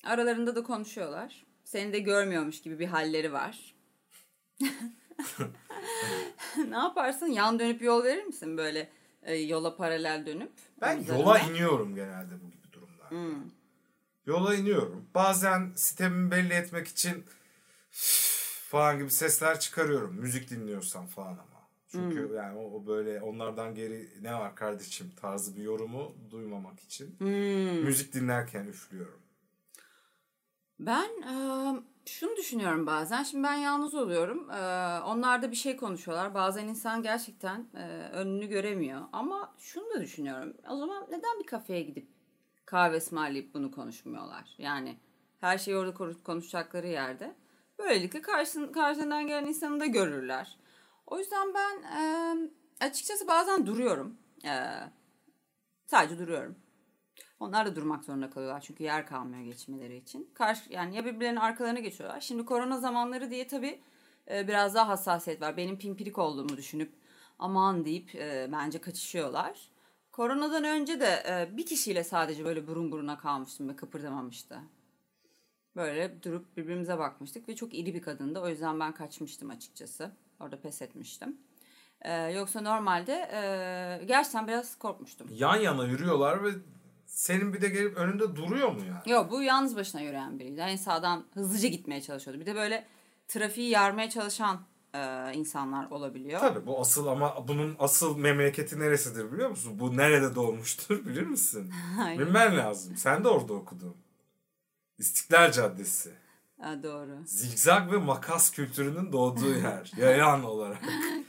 Aralarında 0.03 0.55
da 0.55 0.63
konuşuyorlar. 0.63 1.45
Seni 1.63 1.93
de 1.93 1.99
görmüyormuş 1.99 2.61
gibi 2.61 2.79
bir 2.79 2.87
halleri 2.87 3.33
var. 3.33 3.75
ne 6.69 6.75
yaparsın? 6.75 7.27
Yan 7.27 7.59
dönüp 7.59 7.81
yol 7.81 8.03
verir 8.03 8.23
misin 8.23 8.57
böyle 8.57 8.89
e, 9.23 9.35
yola 9.35 9.75
paralel 9.75 10.25
dönüp? 10.25 10.51
Ben 10.81 10.95
omuzlarına? 10.95 11.21
yola 11.21 11.39
iniyorum 11.39 11.95
genelde 11.95 12.41
bu 12.41 12.51
gibi 12.51 12.73
durumlarda. 12.73 13.15
Yola 14.25 14.55
iniyorum. 14.55 15.05
Bazen 15.15 15.71
sistemimi 15.75 16.31
belli 16.31 16.53
etmek 16.53 16.87
için 16.87 17.25
falan 18.69 18.99
gibi 18.99 19.11
sesler 19.11 19.59
çıkarıyorum. 19.59 20.15
Müzik 20.15 20.49
dinliyorsam 20.49 21.07
falan 21.07 21.31
ama. 21.31 21.52
Çünkü 21.93 22.33
yani 22.35 22.57
o, 22.59 22.63
o 22.63 22.87
böyle 22.87 23.21
onlardan 23.21 23.75
geri 23.75 24.09
ne 24.21 24.33
var 24.33 24.55
kardeşim 24.55 25.11
tarzı 25.21 25.55
bir 25.55 25.61
yorumu 25.63 26.15
duymamak 26.31 26.79
için. 26.79 27.15
Müzik 27.83 28.13
dinlerken 28.13 28.65
üflüyorum. 28.65 29.19
Ben 30.79 31.09
eee, 31.21 31.81
şunu 32.05 32.35
düşünüyorum 32.37 32.87
bazen. 32.87 33.23
Şimdi 33.23 33.43
ben 33.43 33.53
yalnız 33.55 33.93
oluyorum. 33.95 34.49
Eee, 34.49 34.99
onlar 35.05 35.41
da 35.41 35.51
bir 35.51 35.55
şey 35.55 35.77
konuşuyorlar. 35.77 36.33
Bazen 36.33 36.67
insan 36.67 37.03
gerçekten 37.03 37.67
eee, 37.75 38.09
önünü 38.13 38.45
göremiyor. 38.47 39.01
Ama 39.13 39.53
şunu 39.59 39.93
da 39.95 40.01
düşünüyorum. 40.01 40.53
O 40.69 40.77
zaman 40.77 41.03
neden 41.11 41.39
bir 41.39 41.45
kafeye 41.47 41.81
gidip 41.81 42.07
kahve 42.65 42.97
ısmarlayıp 42.97 43.53
bunu 43.53 43.71
konuşmuyorlar? 43.71 44.55
Yani 44.57 44.97
her 45.39 45.57
şeyi 45.57 45.77
orada 45.77 45.93
konuş- 45.93 46.23
konuşacakları 46.23 46.87
yerde. 46.87 47.35
Böylelikle 47.79 48.21
karşın, 48.21 48.67
karşından 48.71 49.27
gelen 49.27 49.45
insanı 49.45 49.79
da 49.79 49.85
görürler. 49.85 50.57
O 51.07 51.19
yüzden 51.19 51.53
ben 51.53 51.81
eee, 51.81 52.49
açıkçası 52.79 53.27
bazen 53.27 53.65
duruyorum. 53.65 54.17
Eee, 54.43 54.91
sadece 55.85 56.19
duruyorum. 56.19 56.55
Onlar 57.39 57.65
da 57.65 57.75
durmak 57.75 58.03
zorunda 58.05 58.29
kalıyorlar 58.29 58.61
çünkü 58.61 58.83
yer 58.83 59.07
kalmıyor 59.07 59.43
geçmeleri 59.43 59.97
için. 59.97 60.31
Karşı 60.33 60.73
yani 60.73 60.95
ya 60.95 61.05
birbirlerinin 61.05 61.39
arkalarına 61.39 61.79
geçiyorlar. 61.79 62.21
Şimdi 62.21 62.45
korona 62.45 62.79
zamanları 62.79 63.31
diye 63.31 63.47
tabii 63.47 63.81
e, 64.31 64.47
biraz 64.47 64.75
daha 64.75 64.87
hassasiyet 64.87 65.41
var. 65.41 65.57
Benim 65.57 65.77
pimpirik 65.77 66.17
olduğumu 66.17 66.57
düşünüp 66.57 66.93
aman 67.39 67.85
deyip 67.85 68.15
e, 68.15 68.49
bence 68.51 68.81
kaçışıyorlar. 68.81 69.69
Koronadan 70.11 70.63
önce 70.63 70.99
de 70.99 71.23
e, 71.27 71.57
bir 71.57 71.65
kişiyle 71.65 72.03
sadece 72.03 72.45
böyle 72.45 72.67
burun 72.67 72.91
buruna 72.91 73.17
kalmıştım 73.17 73.69
ve 73.69 73.75
kıpırdamamıştı. 73.75 74.59
Böyle 75.75 76.23
durup 76.23 76.57
birbirimize 76.57 76.97
bakmıştık 76.97 77.49
ve 77.49 77.55
çok 77.55 77.73
iri 77.73 77.93
bir 77.93 78.01
kadındı. 78.01 78.39
O 78.39 78.49
yüzden 78.49 78.79
ben 78.79 78.93
kaçmıştım 78.93 79.49
açıkçası. 79.49 80.11
Orada 80.43 80.61
pes 80.61 80.81
etmiştim. 80.81 81.37
E, 82.01 82.13
yoksa 82.13 82.61
normalde 82.61 83.13
e, 83.13 84.05
gerçekten 84.05 84.47
biraz 84.47 84.75
korkmuştum. 84.77 85.27
Yan 85.31 85.55
yana 85.55 85.85
yürüyorlar 85.85 86.43
ve 86.43 86.49
senin 87.05 87.53
bir 87.53 87.61
de 87.61 87.69
gelip 87.69 87.97
önünde 87.97 88.35
duruyor 88.35 88.71
mu 88.71 88.79
yani? 88.87 89.11
Yok 89.11 89.31
bu 89.31 89.43
yalnız 89.43 89.75
başına 89.75 90.01
yürüyen 90.01 90.39
biriydi. 90.39 90.59
En 90.61 90.75
sağdan 90.75 91.25
hızlıca 91.33 91.67
gitmeye 91.69 92.01
çalışıyordu. 92.01 92.41
Bir 92.41 92.45
de 92.45 92.55
böyle 92.55 92.87
trafiği 93.27 93.69
yarmaya 93.69 94.09
çalışan 94.09 94.61
e, 94.93 95.31
insanlar 95.33 95.91
olabiliyor. 95.91 96.39
Tabii 96.39 96.65
bu 96.67 96.81
asıl 96.81 97.07
ama 97.07 97.47
bunun 97.47 97.75
asıl 97.79 98.17
memleketi 98.17 98.79
neresidir 98.79 99.31
biliyor 99.31 99.49
musun? 99.49 99.79
Bu 99.79 99.97
nerede 99.97 100.35
doğmuştur 100.35 101.05
bilir 101.05 101.23
misin? 101.23 101.73
Bilmen 102.19 102.57
lazım. 102.57 102.97
Sen 102.97 103.23
de 103.23 103.27
orada 103.27 103.53
okudun. 103.53 103.95
İstiklal 104.97 105.51
Caddesi. 105.51 106.22
Ha, 106.63 106.83
doğru. 106.83 107.17
Zigzag 107.25 107.91
ve 107.91 107.97
makas 107.97 108.51
kültürünün 108.51 109.11
doğduğu 109.11 109.55
yer. 109.55 109.91
Yayan 109.97 110.43
olarak. 110.43 110.81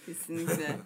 Kesinlikle. 0.07 0.79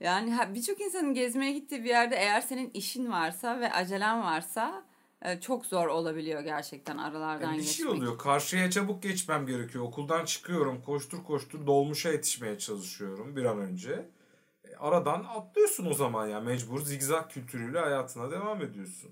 yani 0.00 0.38
birçok 0.54 0.80
insanın 0.80 1.14
gezmeye 1.14 1.52
gittiği 1.52 1.84
bir 1.84 1.88
yerde 1.88 2.16
eğer 2.16 2.40
senin 2.40 2.70
işin 2.74 3.12
varsa 3.12 3.60
ve 3.60 3.72
acelen 3.72 4.22
varsa 4.22 4.84
e, 5.22 5.40
çok 5.40 5.66
zor 5.66 5.86
olabiliyor 5.86 6.40
gerçekten 6.40 6.98
aralardan 6.98 7.46
Yani 7.46 7.52
bir 7.58 7.62
geçmek. 7.62 7.76
şey 7.76 7.86
oluyor. 7.86 8.18
Karşıya 8.18 8.70
çabuk 8.70 9.02
geçmem 9.02 9.46
gerekiyor. 9.46 9.84
Okuldan 9.84 10.24
çıkıyorum. 10.24 10.82
Koştur 10.82 11.24
koştur 11.24 11.66
dolmuşa 11.66 12.08
yetişmeye 12.12 12.58
çalışıyorum 12.58 13.36
bir 13.36 13.44
an 13.44 13.58
önce. 13.58 14.08
E, 14.64 14.76
aradan 14.76 15.24
atlıyorsun 15.36 15.86
o 15.86 15.94
zaman 15.94 16.26
ya. 16.28 16.40
Mecbur 16.40 16.80
zigzag 16.80 17.30
kültürüyle 17.30 17.78
hayatına 17.78 18.30
devam 18.30 18.62
ediyorsun. 18.62 19.10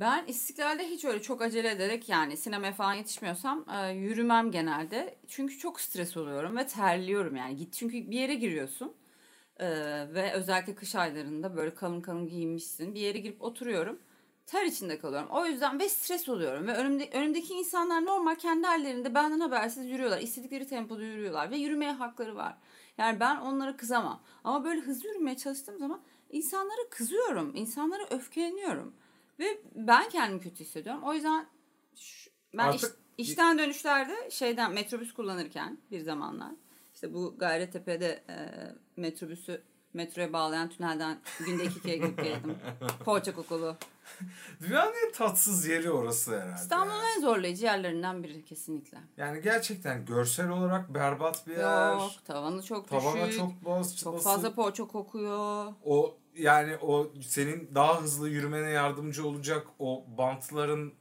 Ben 0.00 0.26
istiklalde 0.26 0.90
hiç 0.90 1.04
öyle 1.04 1.22
çok 1.22 1.42
acele 1.42 1.70
ederek 1.70 2.08
yani 2.08 2.36
sinemaya 2.36 2.72
falan 2.72 2.94
yetişmiyorsam 2.94 3.64
e, 3.74 3.88
yürümem 3.92 4.50
genelde. 4.50 5.18
Çünkü 5.28 5.58
çok 5.58 5.80
stres 5.80 6.16
oluyorum 6.16 6.56
ve 6.56 6.66
terliyorum 6.66 7.36
yani. 7.36 7.56
Git 7.56 7.72
çünkü 7.74 8.10
bir 8.10 8.18
yere 8.18 8.34
giriyorsun. 8.34 8.92
E, 9.56 9.68
ve 10.14 10.32
özellikle 10.32 10.74
kış 10.74 10.94
aylarında 10.94 11.56
böyle 11.56 11.74
kalın 11.74 12.00
kalın 12.00 12.28
giyinmişsin. 12.28 12.94
Bir 12.94 13.00
yere 13.00 13.18
girip 13.18 13.42
oturuyorum. 13.42 13.98
Ter 14.46 14.64
içinde 14.64 14.98
kalıyorum. 14.98 15.28
O 15.30 15.46
yüzden 15.46 15.80
ve 15.80 15.88
stres 15.88 16.28
oluyorum. 16.28 16.66
Ve 16.66 16.74
önümde, 16.74 17.10
önümdeki 17.12 17.54
insanlar 17.54 18.04
normal 18.04 18.34
kendi 18.34 18.66
hallerinde 18.66 19.14
benden 19.14 19.40
habersiz 19.40 19.86
yürüyorlar. 19.86 20.20
İstedikleri 20.20 20.66
tempoda 20.66 21.02
yürüyorlar. 21.02 21.50
Ve 21.50 21.56
yürümeye 21.56 21.92
hakları 21.92 22.36
var. 22.36 22.56
Yani 22.98 23.20
ben 23.20 23.36
onlara 23.36 23.76
kızamam. 23.76 24.22
Ama 24.44 24.64
böyle 24.64 24.80
hızlı 24.80 25.08
yürümeye 25.08 25.36
çalıştığım 25.36 25.78
zaman 25.78 26.00
insanlara 26.30 26.88
kızıyorum. 26.90 27.56
İnsanlara 27.56 28.02
öfkeleniyorum. 28.10 28.94
Ve 29.38 29.60
ben 29.74 30.08
kendimi 30.08 30.40
kötü 30.40 30.64
hissediyorum. 30.64 31.02
O 31.04 31.14
yüzden 31.14 31.46
şu- 31.96 32.30
ben 32.54 32.68
Artık- 32.68 32.96
iş- 33.18 33.28
işten 33.28 33.58
dönüşlerde 33.58 34.30
şeyden 34.30 34.72
metrobüs 34.72 35.12
kullanırken 35.14 35.78
bir 35.90 36.00
zamanlar 36.00 36.52
işte 36.94 37.14
bu 37.14 37.34
Gayrettepe'de 37.38 38.24
e, 38.30 38.36
metrobüsü 38.96 39.62
metroya 39.94 40.32
bağlayan 40.32 40.68
tünelden 40.68 41.18
günde 41.46 41.64
iki 41.64 41.82
kere 41.82 41.96
gidip 41.96 42.24
geldim. 42.24 42.58
Poğaça 43.04 43.34
kokulu. 43.34 43.76
Dünyanın 44.60 44.92
en 45.06 45.12
tatsız 45.12 45.66
yeri 45.66 45.90
orası 45.90 46.40
herhalde. 46.40 46.60
İstanbul'un 46.62 47.02
en 47.16 47.20
zorlayıcı 47.20 47.64
yerlerinden 47.64 48.22
biri 48.22 48.44
kesinlikle. 48.44 48.98
Yani 49.16 49.40
gerçekten 49.42 50.04
görsel 50.06 50.50
olarak 50.50 50.94
berbat 50.94 51.46
bir 51.46 51.56
yer. 51.56 51.92
Yok, 51.92 52.10
tavanı 52.24 52.62
çok 52.62 52.88
Tavana 52.88 53.26
düşük. 53.26 53.40
çok 53.40 53.64
bas, 53.64 53.96
çok 53.96 54.12
basık. 54.14 54.24
fazla 54.24 54.54
poğaça 54.54 54.84
kokuyor. 54.84 55.72
O 55.84 56.16
yani 56.38 56.76
o 56.76 57.12
senin 57.28 57.70
daha 57.74 58.02
hızlı 58.02 58.28
yürümene 58.28 58.70
yardımcı 58.70 59.26
olacak 59.26 59.66
o 59.78 60.04
bantların 60.18 60.92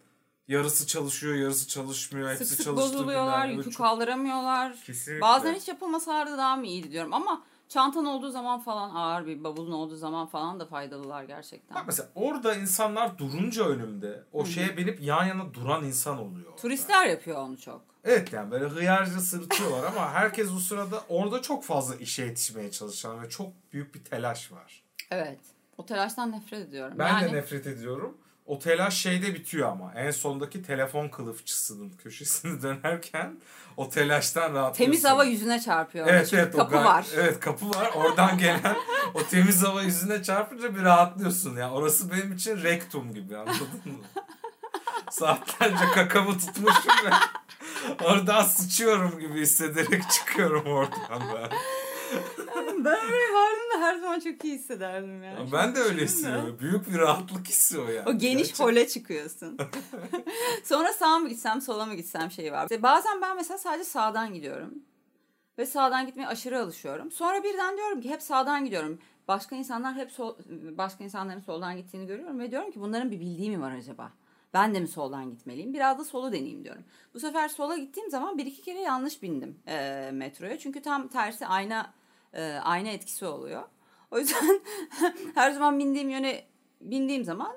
yarısı 0.48 0.88
çalışıyor, 0.88 1.36
yarısı 1.36 1.68
çalışmıyor. 1.68 2.30
Hepsi 2.30 2.46
Sık 2.46 2.62
sık 2.62 2.76
bozuluyorlar, 2.76 3.48
yükü 3.48 3.64
Çok- 3.72 3.78
kaldıramıyorlar. 3.78 4.76
Kesinlikle. 4.86 5.22
Bazen 5.22 5.54
hiç 5.54 5.68
yapılmasalardı 5.68 6.38
daha 6.38 6.56
mı 6.56 6.66
iyiydi 6.68 6.92
diyorum 6.92 7.14
ama 7.14 7.44
çantan 7.70 8.06
olduğu 8.06 8.30
zaman 8.32 8.60
falan 8.60 8.90
ağır 8.96 9.26
bir 9.26 9.44
bavulun 9.44 9.72
olduğu 9.72 9.96
zaman 9.96 10.28
falan 10.28 10.60
da 10.60 10.66
faydalılar 10.66 11.24
gerçekten. 11.24 11.76
Bak 11.78 11.84
mesela 11.88 12.10
orada 12.16 12.56
insanlar 12.56 13.18
durunca 13.18 13.66
önümde 13.66 14.24
o 14.34 14.46
şeye 14.46 14.78
binip 14.78 15.02
yan 15.02 15.26
yana 15.26 15.54
duran 15.54 15.84
insan 15.84 16.18
oluyor. 16.20 16.46
orada. 16.48 16.62
Turistler 16.62 17.06
yapıyor 17.06 17.38
onu 17.38 17.58
çok. 17.58 17.82
Evet 18.04 18.34
yani 18.34 18.52
böyle 18.52 18.66
hıyarca 18.66 19.20
sırıtıyorlar 19.20 19.84
ama 19.84 20.12
herkes 20.12 20.52
o 20.52 20.60
sırada 20.60 21.04
orada 21.10 21.42
çok 21.42 21.64
fazla 21.64 21.96
işe 21.96 22.26
yetişmeye 22.26 22.72
çalışan 22.72 23.24
ve 23.24 23.30
çok 23.30 23.48
büyük 23.74 23.96
bir 23.96 24.04
telaş 24.04 24.52
var. 24.52 24.84
Evet. 25.12 25.40
O 25.78 25.86
telaştan 25.86 26.32
nefret 26.32 26.60
ediyorum. 26.60 27.00
Ben 27.00 27.08
yani, 27.08 27.32
de 27.32 27.36
nefret 27.36 27.68
ediyorum. 27.68 28.18
O 28.46 28.60
telaş 28.60 28.98
şeyde 28.98 29.34
bitiyor 29.34 29.70
ama. 29.70 29.94
En 29.96 30.12
sondaki 30.12 30.64
telefon 30.64 31.10
kılıfçısının 31.10 31.90
köşesini 31.90 32.62
dönerken 32.62 33.40
o 33.78 33.90
telaştan 33.90 34.42
rahatlıyorsun. 34.42 34.84
Temiz 34.84 35.06
hava 35.06 35.24
yüzüne 35.24 35.60
çarpıyor. 35.60 36.08
Evet 36.08 36.34
evet. 36.34 36.56
o 36.56 36.58
kapı 36.58 36.72
gay- 36.72 36.86
var. 36.86 37.08
Evet 37.16 37.40
kapı 37.40 37.70
var. 37.70 37.92
Oradan 37.96 38.38
gelen 38.38 38.76
o 39.14 39.24
temiz 39.24 39.64
hava 39.64 39.82
yüzüne 39.82 40.24
çarpınca 40.24 40.76
bir 40.76 40.84
rahatlıyorsun. 40.84 41.58
ya. 41.58 41.72
Orası 41.72 42.12
benim 42.12 42.34
için 42.34 42.64
rektum 42.64 43.14
gibi 43.14 43.38
anladın 43.38 43.82
mı? 43.86 44.24
Saatlerce 45.12 45.86
kakamı 45.94 46.38
tutmuşum 46.40 46.92
ve 47.06 47.10
oradan 48.06 48.44
sıçıyorum 48.44 49.20
gibi 49.20 49.42
hissederek 49.42 50.04
çıkıyorum 50.10 50.66
oradan 50.66 51.22
ben. 51.34 51.50
ben 52.86 53.00
her 53.88 54.00
zaman 54.00 54.20
çok 54.20 54.46
iyi 54.46 54.54
hissederdim 54.54 55.24
yani. 55.24 55.52
Ben 55.52 55.76
de 55.76 55.80
öyle 55.80 56.04
hissediyorum. 56.04 56.58
Büyük 56.60 56.90
bir 56.90 56.98
rahatlık 56.98 57.48
hissi 57.48 57.80
o 57.80 57.90
yani. 57.90 58.10
O 58.10 58.18
geniş 58.18 58.38
Gerçekten. 58.38 58.66
hole 58.66 58.88
çıkıyorsun. 58.88 59.58
Sonra 60.64 60.94
sağa 60.94 61.20
mı 61.20 61.30
gitsem 61.30 61.62
sola 61.62 61.86
mı 61.86 61.96
gitsem 61.96 62.32
şeyi 62.32 62.52
var. 62.52 62.64
İşte 62.64 62.84
bazen 62.84 63.22
ben 63.22 63.36
mesela 63.36 63.58
sadece 63.58 63.84
sağdan 63.84 64.34
gidiyorum. 64.34 64.74
Ve 65.58 65.66
sağdan 65.66 66.06
gitmeye 66.06 66.28
aşırı 66.28 66.60
alışıyorum. 66.62 67.12
Sonra 67.12 67.44
birden 67.44 67.78
diyorum 67.78 68.02
ki 68.02 68.10
hep 68.10 68.22
sağdan 68.22 68.66
gidiyorum. 68.66 69.00
Başka 69.28 69.56
insanlar 69.56 69.96
hep 69.96 70.12
sol, 70.12 70.36
başka 70.78 71.04
insanların 71.04 71.40
soldan 71.40 71.78
gittiğini 71.78 72.08
görüyorum 72.08 72.40
ve 72.40 72.52
diyorum 72.52 72.72
ki 72.72 72.80
bunların 72.80 73.12
bir 73.12 73.20
bildiği 73.20 73.50
mi 73.50 73.62
var 73.62 73.72
acaba? 73.72 74.12
Ben 74.54 74.76
de 74.76 74.80
mi 74.80 74.88
soldan 74.88 75.30
gitmeliyim? 75.30 75.74
Biraz 75.74 76.00
da 76.00 76.04
solu 76.04 76.32
deneyeyim 76.32 76.64
diyorum. 76.64 76.84
Bu 77.14 77.20
sefer 77.20 77.48
sola 77.50 77.78
gittiğim 77.78 78.10
zaman 78.10 78.38
bir 78.38 78.46
iki 78.46 78.62
kere 78.62 78.80
yanlış 78.80 79.24
bindim 79.24 79.60
e, 79.68 80.10
metroya. 80.14 80.60
Çünkü 80.60 80.82
tam 80.82 81.08
tersi 81.08 81.48
ayna 81.48 81.94
e, 82.34 82.44
ayna 82.64 82.90
etkisi 82.90 83.26
oluyor. 83.26 83.64
O 84.12 84.20
yüzden 84.20 84.62
her 85.36 85.52
zaman 85.52 85.80
bindiğim 85.80 86.10
yöne 86.10 86.48
bindiğim 86.82 87.24
zaman 87.24 87.56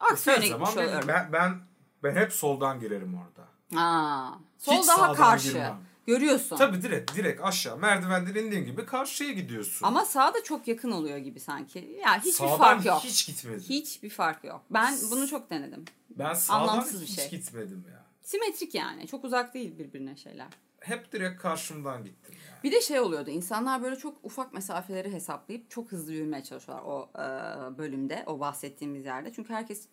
aksi 0.00 0.30
yöne 0.30 0.48
gitmiş 0.48 0.70
ben, 0.76 0.82
oluyorum. 0.86 1.08
ben, 1.08 1.32
ben, 1.32 1.60
ben 2.02 2.16
hep 2.16 2.32
soldan 2.32 2.80
girerim 2.80 3.14
orada. 3.14 3.48
Aa, 3.82 4.38
sol 4.58 4.72
Hiç 4.72 4.88
daha 4.88 5.14
karşı. 5.14 5.48
girmem. 5.48 5.78
Görüyorsun. 6.06 6.56
Tabii 6.56 6.82
direkt 6.82 7.16
direkt 7.16 7.40
aşağı 7.44 7.76
merdivenden 7.78 8.34
indiğin 8.34 8.64
gibi 8.64 8.86
karşıya 8.86 9.32
gidiyorsun. 9.32 9.86
Ama 9.86 10.04
sağ 10.04 10.34
da 10.34 10.42
çok 10.44 10.68
yakın 10.68 10.90
oluyor 10.90 11.18
gibi 11.18 11.40
sanki. 11.40 11.98
Yani 12.02 12.18
hiçbir 12.18 12.32
Sağdan 12.32 12.58
fark 12.58 12.86
yok. 12.86 13.00
hiç 13.04 13.26
gitmedim. 13.26 13.64
Hiçbir 13.68 14.10
fark 14.10 14.44
yok. 14.44 14.60
Ben 14.70 14.94
bunu 15.10 15.28
çok 15.28 15.50
denedim. 15.50 15.84
Ben 16.10 16.34
sağdan 16.34 16.68
Anlamsız 16.68 17.00
bir 17.02 17.06
hiç 17.06 17.20
şey. 17.20 17.30
gitmedim 17.30 17.84
ya. 17.90 18.04
Simetrik 18.22 18.74
yani. 18.74 19.06
Çok 19.06 19.24
uzak 19.24 19.54
değil 19.54 19.78
birbirine 19.78 20.16
şeyler. 20.16 20.46
Hep 20.80 21.12
direkt 21.12 21.42
karşımdan 21.42 22.04
gittim 22.04 22.34
ya. 22.45 22.45
Bir 22.66 22.72
de 22.72 22.80
şey 22.80 23.00
oluyordu. 23.00 23.30
İnsanlar 23.30 23.82
böyle 23.82 23.96
çok 23.96 24.24
ufak 24.24 24.54
mesafeleri 24.54 25.12
hesaplayıp 25.12 25.70
çok 25.70 25.92
hızlı 25.92 26.12
yürümeye 26.12 26.42
çalışıyorlar 26.44 26.84
o 26.84 27.10
e, 27.14 27.78
bölümde, 27.78 28.24
o 28.26 28.40
bahsettiğimiz 28.40 29.04
yerde. 29.04 29.32
Çünkü 29.32 29.52
herkes 29.52 29.88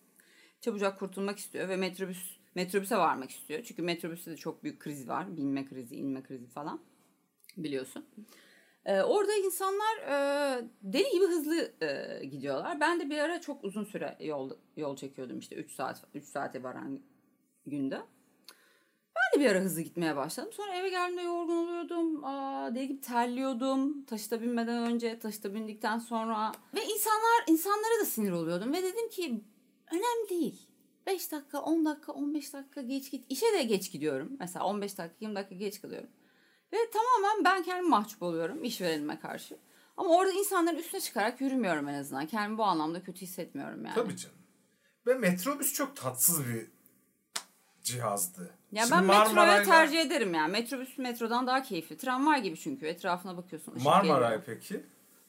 çabucak 0.62 1.00
kurtulmak 1.00 1.38
istiyor 1.38 1.70
ve 1.70 1.76
metrobüs 1.76 2.38
metrobüse 2.56 2.98
varmak 2.98 3.32
istiyor. 3.32 3.64
Çünkü 3.64 3.82
metrobüste 3.82 4.32
de 4.32 4.38
çok 4.38 4.64
büyük 4.64 4.80
kriz 4.80 5.08
var. 5.08 5.38
Binme 5.38 5.66
krizi, 5.66 5.96
inme 5.96 6.24
krizi 6.24 6.48
falan. 6.48 6.82
Biliyorsun. 7.58 8.06
E, 8.86 9.02
orada 9.02 9.34
insanlar 9.34 9.98
e, 10.08 10.68
deli 10.82 11.12
gibi 11.12 11.26
hızlı 11.26 11.72
e, 11.82 12.26
gidiyorlar. 12.26 12.80
Ben 12.80 13.00
de 13.00 13.10
bir 13.10 13.18
ara 13.18 13.42
çok 13.42 13.64
uzun 13.64 13.84
süre 13.84 14.18
yol 14.20 14.52
yol 14.78 14.96
çekiyordum 14.96 15.40
işte 15.40 15.56
3 15.56 15.72
saat 15.72 16.04
3 16.14 16.26
saate 16.26 16.64
varan 16.64 17.00
günde. 17.66 18.02
Ben 19.16 19.40
de 19.40 19.46
bir 19.46 19.52
ara 19.52 19.60
hızlı 19.60 19.82
gitmeye 19.82 20.16
başladım. 20.16 20.52
Sonra 20.54 20.76
eve 20.76 20.90
geldiğimde 20.90 21.22
yorgun 21.22 21.58
oluyordum. 21.58 22.26
Aa, 22.26 22.76
deli 22.76 22.88
gibi 22.88 23.02
terliyordum. 23.02 24.06
Taşıta 24.06 24.42
binmeden 24.42 24.78
önce, 24.92 25.20
taşıta 25.20 25.54
bindikten 25.54 26.00
sonra. 26.00 26.52
Ve 26.76 26.86
insanlar 26.86 27.44
insanlara 27.48 28.02
da 28.02 28.06
sinir 28.06 28.32
oluyordum. 28.32 28.74
Ve 28.74 28.84
dedim 28.84 29.10
ki 29.10 29.44
önemli 29.92 30.30
değil. 30.30 30.68
5 31.08 31.32
dakika, 31.32 31.62
10 31.62 31.86
dakika, 31.86 32.12
15 32.12 32.54
dakika 32.54 32.82
geç 32.82 33.12
git. 33.12 33.26
İşe 33.30 33.46
de 33.54 33.64
geç 33.64 33.92
gidiyorum. 33.92 34.38
Mesela 34.40 34.66
15 34.66 34.98
dakika, 34.98 35.16
20 35.20 35.36
dakika 35.36 35.56
geç 35.56 35.82
kalıyorum. 35.82 36.10
Ve 36.74 36.78
tamamen 36.94 37.46
ben 37.46 37.64
kendimi 37.64 37.90
mahcup 37.90 38.22
oluyorum 38.24 38.64
işverenime 38.64 39.20
karşı. 39.20 39.58
Ama 39.98 40.10
orada 40.10 40.32
insanların 40.32 40.78
üstüne 40.78 41.02
çıkarak 41.02 41.42
yürümüyorum 41.42 41.88
en 41.90 41.94
azından. 41.94 42.28
Kendimi 42.28 42.58
bu 42.58 42.64
anlamda 42.64 43.04
kötü 43.04 43.22
hissetmiyorum 43.22 43.86
yani. 43.86 43.96
Tabii 43.96 44.18
canım. 44.18 44.38
Ve 45.08 45.14
metrobüs 45.14 45.74
çok 45.74 45.96
tatsız 45.96 46.48
bir 46.48 46.68
cihazdı. 47.84 48.58
Ya 48.74 48.84
Şimdi 48.86 48.92
ben 48.92 49.06
Marmaray'la- 49.06 49.64
tercih 49.64 50.00
ederim 50.00 50.34
yani. 50.34 50.52
Metrobüs 50.52 50.98
metrodan 50.98 51.48
daha 51.48 51.64
keyifli. 51.64 51.98
Tramvay 51.98 52.42
gibi 52.42 52.58
çünkü. 52.58 52.86
Etrafına 52.86 53.38
bakıyorsun. 53.38 53.72
ışık 53.76 53.86
Marmaray 53.86 54.30
geliyor. 54.30 54.44
peki? 54.46 54.84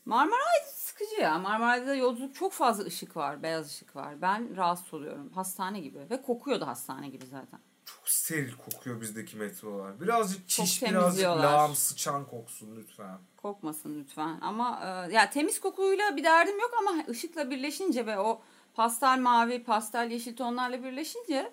Marmaray 0.04 0.58
sıkıcı 0.74 1.20
ya. 1.20 1.38
Marmaray'da 1.38 1.94
yolculuk 1.94 2.34
çok 2.34 2.52
fazla 2.52 2.84
ışık 2.84 3.16
var. 3.16 3.42
Beyaz 3.42 3.66
ışık 3.66 3.96
var. 3.96 4.22
Ben 4.22 4.56
rahatsız 4.56 4.94
oluyorum. 4.94 5.30
Hastane 5.34 5.80
gibi. 5.80 5.98
Ve 6.10 6.22
kokuyor 6.22 6.60
da 6.60 6.66
hastane 6.66 7.08
gibi 7.08 7.26
zaten. 7.26 7.60
Çok 7.84 8.08
steril 8.08 8.52
kokuyor 8.56 9.00
bizdeki 9.00 9.36
metrolar. 9.36 10.00
Birazcık 10.00 10.48
Çok 10.48 10.66
çiş, 10.66 10.82
birazcık 10.82 11.24
lağım, 11.24 11.74
sıçan 11.74 12.24
koksun 12.26 12.76
lütfen. 12.76 13.18
Kokmasın 13.36 14.00
lütfen. 14.00 14.38
Ama 14.40 14.80
e, 15.08 15.12
ya 15.12 15.30
temiz 15.30 15.60
kokuyla 15.60 16.16
bir 16.16 16.24
derdim 16.24 16.60
yok 16.60 16.70
ama 16.78 17.04
ışıkla 17.08 17.50
birleşince 17.50 18.06
ve 18.06 18.18
o 18.18 18.42
pastel 18.74 19.18
mavi, 19.18 19.64
pastel 19.64 20.10
yeşil 20.10 20.36
tonlarla 20.36 20.82
birleşince 20.84 21.52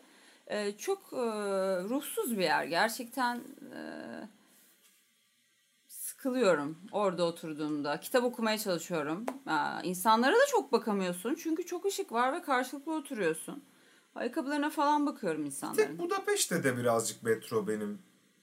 e, 0.51 0.77
çok 0.77 1.13
e, 1.13 1.17
ruhsuz 1.89 2.37
bir 2.37 2.43
yer. 2.43 2.63
Gerçekten 2.63 3.35
e, 3.75 3.79
sıkılıyorum 5.87 6.77
orada 6.91 7.23
oturduğumda. 7.23 7.99
Kitap 7.99 8.23
okumaya 8.23 8.57
çalışıyorum. 8.57 9.25
Ha, 9.45 9.81
insanlara 9.83 10.35
da 10.35 10.45
çok 10.51 10.71
bakamıyorsun. 10.71 11.35
Çünkü 11.35 11.65
çok 11.65 11.85
ışık 11.85 12.11
var 12.11 12.33
ve 12.33 12.41
karşılıklı 12.41 12.93
oturuyorsun. 12.95 13.63
Ayakkabılarına 14.15 14.69
falan 14.69 15.05
bakıyorum 15.05 15.45
insanların. 15.45 15.87
Tek 15.87 15.99
Budapeşte 15.99 16.63
de 16.63 16.77
birazcık 16.77 17.23
metro 17.23 17.67
benim 17.67 17.99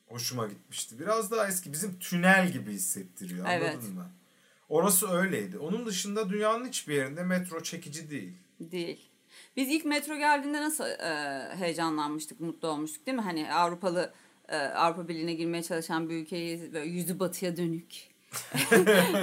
hoşuma 0.06 0.46
gitmişti. 0.46 0.98
Biraz 0.98 1.30
daha 1.30 1.48
eski 1.48 1.72
bizim 1.72 1.98
tünel 1.98 2.52
gibi 2.52 2.72
hissettiriyor 2.72 3.46
anladın 3.46 3.64
Evet. 3.64 3.94
mı? 3.94 4.10
Orası 4.68 5.10
öyleydi. 5.10 5.58
Onun 5.58 5.86
dışında 5.86 6.30
dünyanın 6.30 6.68
hiçbir 6.68 6.94
yerinde 6.94 7.22
metro 7.22 7.62
çekici 7.62 8.10
değil. 8.10 8.36
Değil. 8.60 9.10
Biz 9.56 9.68
ilk 9.68 9.84
metro 9.84 10.16
geldiğinde 10.16 10.60
nasıl 10.60 10.84
e, 10.84 11.56
heyecanlanmıştık, 11.56 12.40
mutlu 12.40 12.68
olmuştuk 12.68 13.06
değil 13.06 13.16
mi? 13.16 13.22
Hani 13.22 13.52
Avrupalı 13.52 14.12
e, 14.48 14.56
Avrupa 14.56 15.08
Birliği'ne 15.08 15.34
girmeye 15.34 15.62
çalışan 15.62 16.08
bir 16.08 16.14
ülkeyi 16.14 16.72
böyle 16.72 16.88
yüzü 16.88 17.18
batıya 17.18 17.56
dönük 17.56 18.08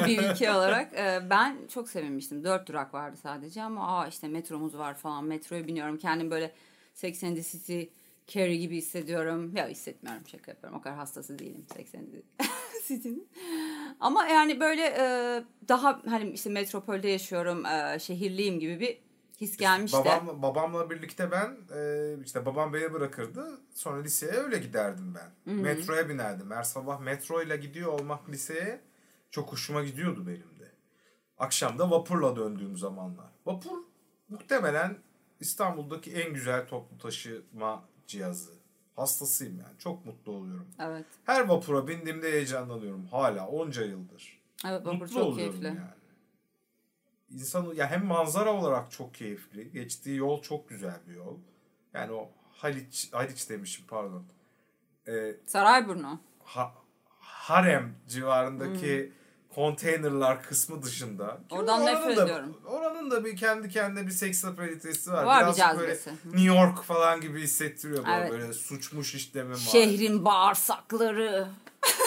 bir 0.08 0.32
ülke 0.32 0.52
olarak 0.52 0.94
e, 0.94 1.30
ben 1.30 1.58
çok 1.74 1.90
sevinmiştim. 1.90 2.44
Dört 2.44 2.68
durak 2.68 2.94
vardı 2.94 3.18
sadece 3.24 3.62
ama 3.62 3.88
aa 3.88 4.08
işte 4.08 4.28
metromuz 4.28 4.78
var 4.78 4.94
falan. 4.94 5.24
Metroya 5.26 5.68
biniyorum. 5.68 5.98
Kendim 5.98 6.32
böyle 6.32 6.52
Sex 6.94 7.24
and 7.24 7.36
the 7.36 7.44
City 7.44 7.84
Carrie 8.28 8.58
gibi 8.58 8.78
hissediyorum. 8.78 9.56
Ya 9.56 9.68
hissetmiyorum 9.68 10.28
şaka 10.28 10.52
yapıyorum. 10.52 10.80
O 10.80 10.82
kadar 10.82 10.98
hastası 10.98 11.40
değilim 11.40 11.66
Sex 11.76 11.96
and 11.96 12.08
the 12.12 12.46
City'nin. 12.88 13.28
Ama 14.00 14.28
yani 14.28 14.60
böyle 14.60 14.84
e, 14.84 15.44
daha 15.68 16.02
hani 16.10 16.30
işte 16.30 16.50
metropolde 16.50 17.08
yaşıyorum, 17.08 17.66
e, 17.66 18.00
şehirliyim 18.00 18.60
gibi 18.60 18.80
bir 18.80 18.98
his 19.42 19.58
gelmişti. 19.58 19.98
Babamla, 19.98 20.42
babamla 20.42 20.90
birlikte 20.90 21.32
ben 21.32 21.58
e, 21.76 22.14
işte 22.26 22.46
babam 22.46 22.74
beni 22.74 22.94
bırakırdı. 22.94 23.62
Sonra 23.74 24.02
liseye 24.02 24.32
öyle 24.32 24.58
giderdim 24.58 25.16
ben. 25.16 25.56
Metroya 25.56 26.10
binerdim. 26.10 26.52
Her 26.52 26.64
sabah 26.64 27.00
metroyla 27.00 27.56
gidiyor 27.56 27.92
olmak 28.00 28.30
liseye 28.30 28.82
çok 29.32 29.52
hoşuma 29.52 29.84
gidiyordu 29.84 30.28
benim 30.28 30.60
de. 30.60 30.72
Akşam 31.38 31.80
da 31.80 31.92
vapurla 31.92 32.36
döndüğüm 32.36 32.78
zamanlar. 32.78 33.28
Vapur 33.46 33.78
muhtemelen 34.30 34.98
İstanbul'daki 35.40 36.12
en 36.12 36.34
güzel 36.34 36.68
toplu 36.68 36.98
taşıma 36.98 37.84
cihazı. 38.08 38.52
Hastasıyım 38.96 39.58
yani. 39.58 39.78
Çok 39.80 40.06
mutlu 40.06 40.32
oluyorum. 40.32 40.68
Evet. 40.80 41.06
Her 41.24 41.48
vapura 41.48 41.88
bindiğimde 41.88 42.32
heyecanlanıyorum. 42.32 43.06
Hala 43.06 43.48
onca 43.48 43.84
yıldır. 43.86 44.42
Evet 44.68 44.86
vapur 44.86 44.98
Mutlu 45.00 45.14
çok 45.14 45.24
oluyorum 45.24 45.52
keyifli. 45.62 45.68
yani. 45.68 45.80
İnsan 47.30 47.74
ya 47.76 47.92
hem 47.92 48.06
manzara 48.06 48.54
olarak 48.54 48.92
çok 48.92 49.14
keyifli. 49.14 49.72
Geçtiği 49.72 50.18
yol 50.18 50.42
çok 50.42 50.70
güzel 50.70 51.00
bir 51.08 51.16
yol. 51.16 51.38
Yani 51.94 52.12
o 52.12 52.30
Haliç, 52.58 53.14
Haliç 53.14 53.50
demişim 53.50 53.86
pardon. 53.88 54.24
Ee, 55.08 55.36
Sarayburnu. 55.46 56.20
ha, 56.44 56.74
harem 57.20 57.96
civarındaki 58.08 59.12
konteynerlar 59.56 60.44
kısmı 60.44 60.84
dışında. 60.84 61.42
Hmm. 61.50 61.58
Oradan 61.58 61.86
nefret 61.86 62.18
da- 62.18 62.24
ediyorum. 62.24 62.58
Oranın 62.66 63.12
da 63.12 63.26
bir 63.26 63.36
kendi 63.38 63.70
kendine 63.70 64.08
bir 64.08 64.12
seks 64.12 64.46
apalitesi 64.46 65.12
var. 65.12 65.24
Var 65.24 65.42
bir 65.52 65.58
Birazcık 65.58 65.80
böyle. 65.80 65.98
New 66.26 66.42
York 66.58 66.84
falan 66.84 67.22
gibi 67.22 67.42
hissettiriyor 67.42 68.06
böyle, 68.06 68.16
Evet. 68.18 68.32
böyle 68.32 68.54
suçmuş 68.54 69.16
işlemi 69.16 69.52
var. 69.52 69.56
Şehrin 69.58 70.26
bağırsakları. 70.26 71.48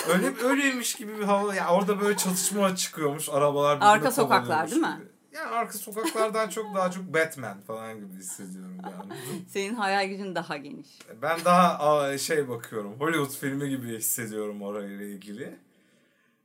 Öyle 0.09 0.35
öyleymiş 0.43 0.95
gibi 0.95 1.19
bir 1.19 1.25
hava. 1.25 1.55
Ya 1.55 1.69
orada 1.69 2.01
böyle 2.01 2.17
çatışma 2.17 2.77
çıkıyormuş. 2.77 3.29
Arabalar 3.29 3.79
Arka 3.81 4.11
sokaklar 4.11 4.71
değil 4.71 4.83
mi? 4.83 4.97
gibi. 4.99 5.09
Yani 5.37 5.47
arka 5.51 5.79
sokaklardan 5.79 6.49
çok 6.49 6.75
daha 6.75 6.91
çok 6.91 7.15
Batman 7.15 7.61
falan 7.61 7.97
gibi 8.01 8.15
hissediyorum 8.15 8.79
ben. 8.83 9.17
Senin 9.49 9.75
hayal 9.75 10.09
gücün 10.09 10.35
daha 10.35 10.57
geniş. 10.57 10.89
ben 11.23 11.45
daha 11.45 12.19
şey 12.19 12.49
bakıyorum. 12.49 13.01
Hollywood 13.01 13.31
filmi 13.31 13.69
gibi 13.69 13.99
hissediyorum 13.99 14.63
orayla 14.63 15.05
ilgili. 15.05 15.59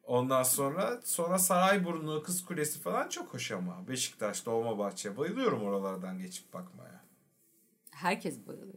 Ondan 0.03 0.43
sonra 0.43 0.99
sonra 1.03 1.39
Sarayburnu, 1.39 2.23
Kız 2.23 2.45
Kulesi 2.45 2.79
falan 2.79 3.10
çok 3.10 3.34
hoş 3.34 3.51
ama. 3.51 3.88
Beşiktaş, 3.88 4.45
Dolmabahçe 4.45 5.17
bayılıyorum 5.17 5.63
oralardan 5.63 6.19
geçip 6.19 6.53
bakmaya. 6.53 7.03
Herkes 7.91 8.47
bayılıyor. 8.47 8.73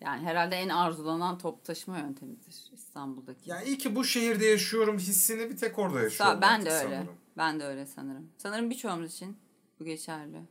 Yani 0.00 0.26
herhalde 0.26 0.56
en 0.56 0.68
arzulanan 0.68 1.38
top 1.38 1.64
taşıma 1.64 1.98
yöntemidir 1.98 2.52
İstanbul'daki. 2.96 3.50
Yani 3.50 3.64
iyi 3.64 3.78
ki 3.78 3.94
bu 3.96 4.04
şehirde 4.04 4.46
yaşıyorum 4.46 4.98
hissini 4.98 5.50
bir 5.50 5.56
tek 5.56 5.78
orada 5.78 6.00
yaşıyorum. 6.00 6.38
Sa- 6.38 6.42
ben 6.42 6.66
de 6.66 6.70
öyle. 6.70 6.82
sanırım. 6.96 7.16
Ben 7.36 7.60
de 7.60 7.64
öyle 7.64 7.86
sanırım. 7.86 8.30
Sanırım 8.38 8.70
birçoğumuz 8.70 9.12
için 9.12 9.36
bu 9.80 9.84
geçerli. 9.84 10.42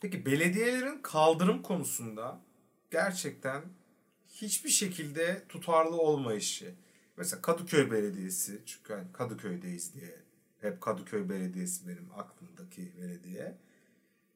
Peki 0.00 0.26
belediyelerin 0.26 1.02
kaldırım 1.02 1.62
konusunda 1.62 2.40
gerçekten 2.90 3.62
hiçbir 4.28 4.70
şekilde 4.70 5.42
tutarlı 5.48 5.96
olmayışı. 5.96 6.74
Mesela 7.16 7.42
Kadıköy 7.42 7.90
Belediyesi 7.90 8.62
çünkü 8.66 8.92
hani 8.92 9.12
Kadıköy'deyiz 9.12 9.94
diye 9.94 10.16
hep 10.60 10.80
Kadıköy 10.80 11.28
Belediyesi 11.28 11.88
benim 11.88 12.08
aklımdaki 12.16 12.92
belediye. 13.00 13.58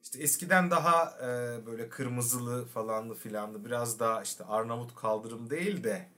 İşte 0.02 0.22
eskiden 0.22 0.70
daha 0.70 1.18
e, 1.22 1.26
böyle 1.66 1.88
kırmızılı 1.88 2.64
falanlı 2.66 3.14
filanlı 3.14 3.64
biraz 3.64 4.00
daha 4.00 4.22
işte 4.22 4.44
Arnavut 4.44 4.94
kaldırım 4.94 5.50
değil 5.50 5.84
de 5.84 6.08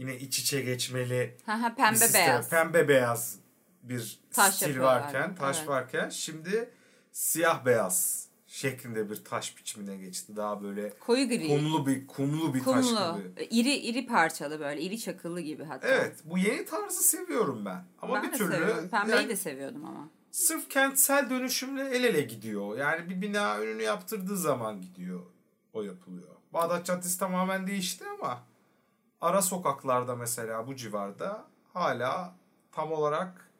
yine 0.00 0.16
iç 0.16 0.38
içe 0.38 0.60
geçmeli 0.60 1.36
ha 1.46 1.70
bir 1.70 1.76
pembe 1.76 1.96
sistem, 1.96 2.26
beyaz. 2.26 2.50
Pembe 2.50 2.88
beyaz 2.88 3.36
bir 3.82 4.20
Taş 4.32 4.54
stil 4.54 4.80
varken, 4.80 5.34
taş 5.34 5.56
Evet. 5.58 5.68
varken 5.68 6.08
şimdi 6.08 6.70
siyah 7.12 7.64
beyaz 7.64 8.26
şeklinde 8.46 9.10
bir 9.10 9.24
taş 9.24 9.56
biçimine 9.58 9.96
geçti. 9.96 10.36
Daha 10.36 10.62
böyle 10.62 10.98
Koyu 10.98 11.28
gri. 11.28 11.48
kumlu 11.48 11.86
bir 11.86 12.06
kumlu 12.06 12.54
bir 12.54 12.64
taş 12.64 12.86
Kumlu. 12.86 13.18
gibi. 13.18 13.44
İri 13.50 13.74
iri 13.76 14.06
parçalı 14.06 14.60
böyle. 14.60 14.80
iri 14.82 15.00
çakıllı 15.00 15.40
gibi 15.40 15.64
hatta. 15.64 15.88
Evet, 15.88 16.16
bu 16.24 16.38
yeni 16.38 16.64
tarzı 16.64 17.02
seviyorum 17.02 17.64
ben. 17.64 17.84
Ama 18.02 18.14
ben 18.14 18.22
bir 18.22 18.32
de 18.32 18.36
türlü 18.36 18.52
seviyorum. 18.52 18.88
Pembeyi 18.88 19.16
yani 19.16 19.28
de 19.28 19.36
seviyordum 19.36 19.84
ama. 19.84 20.08
sırf 20.30 20.68
kentsel 20.70 21.30
dönüşümle 21.30 21.88
el 21.88 22.04
ele 22.04 22.20
gidiyor. 22.20 22.78
Yani 22.78 23.08
bir 23.10 23.20
bina 23.22 23.56
önünü 23.58 23.82
yaptırdığı 23.82 24.36
zaman 24.36 24.82
gidiyor. 24.82 25.20
O 25.72 25.82
yapılıyor. 25.82 26.28
Bağdat 26.52 26.86
Caddesi 26.86 27.18
tamamen 27.18 27.66
değişti 27.66 28.04
ama 28.18 28.42
ara 29.20 29.42
sokaklarda 29.42 30.16
mesela 30.16 30.66
bu 30.66 30.76
civarda 30.76 31.44
hala 31.72 32.34
tam 32.72 32.92
olarak 32.92 33.50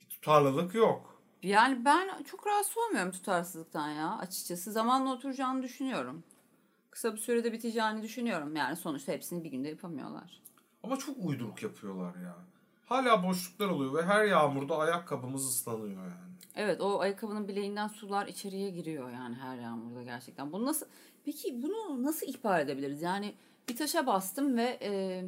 bir 0.00 0.06
tutarlılık 0.06 0.74
yok. 0.74 1.22
Yani 1.42 1.84
ben 1.84 2.22
çok 2.22 2.46
rahatsız 2.46 2.78
olmuyorum 2.78 3.12
tutarsızlıktan 3.12 3.88
ya 3.88 4.18
açıkçası. 4.18 4.72
Zamanla 4.72 5.12
oturacağını 5.12 5.62
düşünüyorum. 5.62 6.24
Kısa 6.90 7.12
bir 7.12 7.18
sürede 7.18 7.52
biteceğini 7.52 8.02
düşünüyorum. 8.02 8.56
Yani 8.56 8.76
sonuçta 8.76 9.12
hepsini 9.12 9.44
bir 9.44 9.50
günde 9.50 9.68
yapamıyorlar. 9.68 10.42
Ama 10.82 10.96
çok 10.96 11.16
uyduruk 11.18 11.62
yapıyorlar 11.62 12.14
ya. 12.14 12.36
Hala 12.86 13.22
boşluklar 13.22 13.68
oluyor 13.68 13.94
ve 13.94 14.02
her 14.02 14.24
yağmurda 14.24 14.78
ayakkabımız 14.78 15.48
ıslanıyor 15.48 16.02
yani. 16.02 16.36
Evet 16.54 16.80
o 16.80 17.00
ayakkabının 17.00 17.48
bileğinden 17.48 17.88
sular 17.88 18.26
içeriye 18.26 18.70
giriyor 18.70 19.10
yani 19.10 19.34
her 19.34 19.56
yağmurda 19.56 20.02
gerçekten. 20.02 20.52
Bunu 20.52 20.66
nasıl 20.66 20.86
peki 21.24 21.62
bunu 21.62 22.02
nasıl 22.02 22.26
ihbar 22.26 22.60
edebiliriz? 22.60 23.02
Yani 23.02 23.34
bir 23.68 23.76
taşa 23.76 24.06
bastım 24.06 24.56
ve 24.56 24.78
e, 24.82 25.24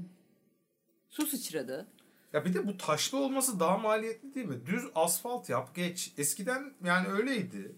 su 1.09 1.27
sıçradı. 1.27 1.89
Ya 2.33 2.45
bir 2.45 2.55
de 2.55 2.69
bu 2.69 2.77
taşlı 2.77 3.19
olması 3.19 3.61
daha 3.61 3.79
maliyetli 3.79 4.35
değil 4.35 4.47
mi? 4.47 4.67
Düz 4.67 4.85
asfalt 4.95 5.49
yap 5.49 5.75
geç. 5.75 6.13
Eskiden 6.19 6.75
yani 6.85 7.09
öyleydi. 7.09 7.77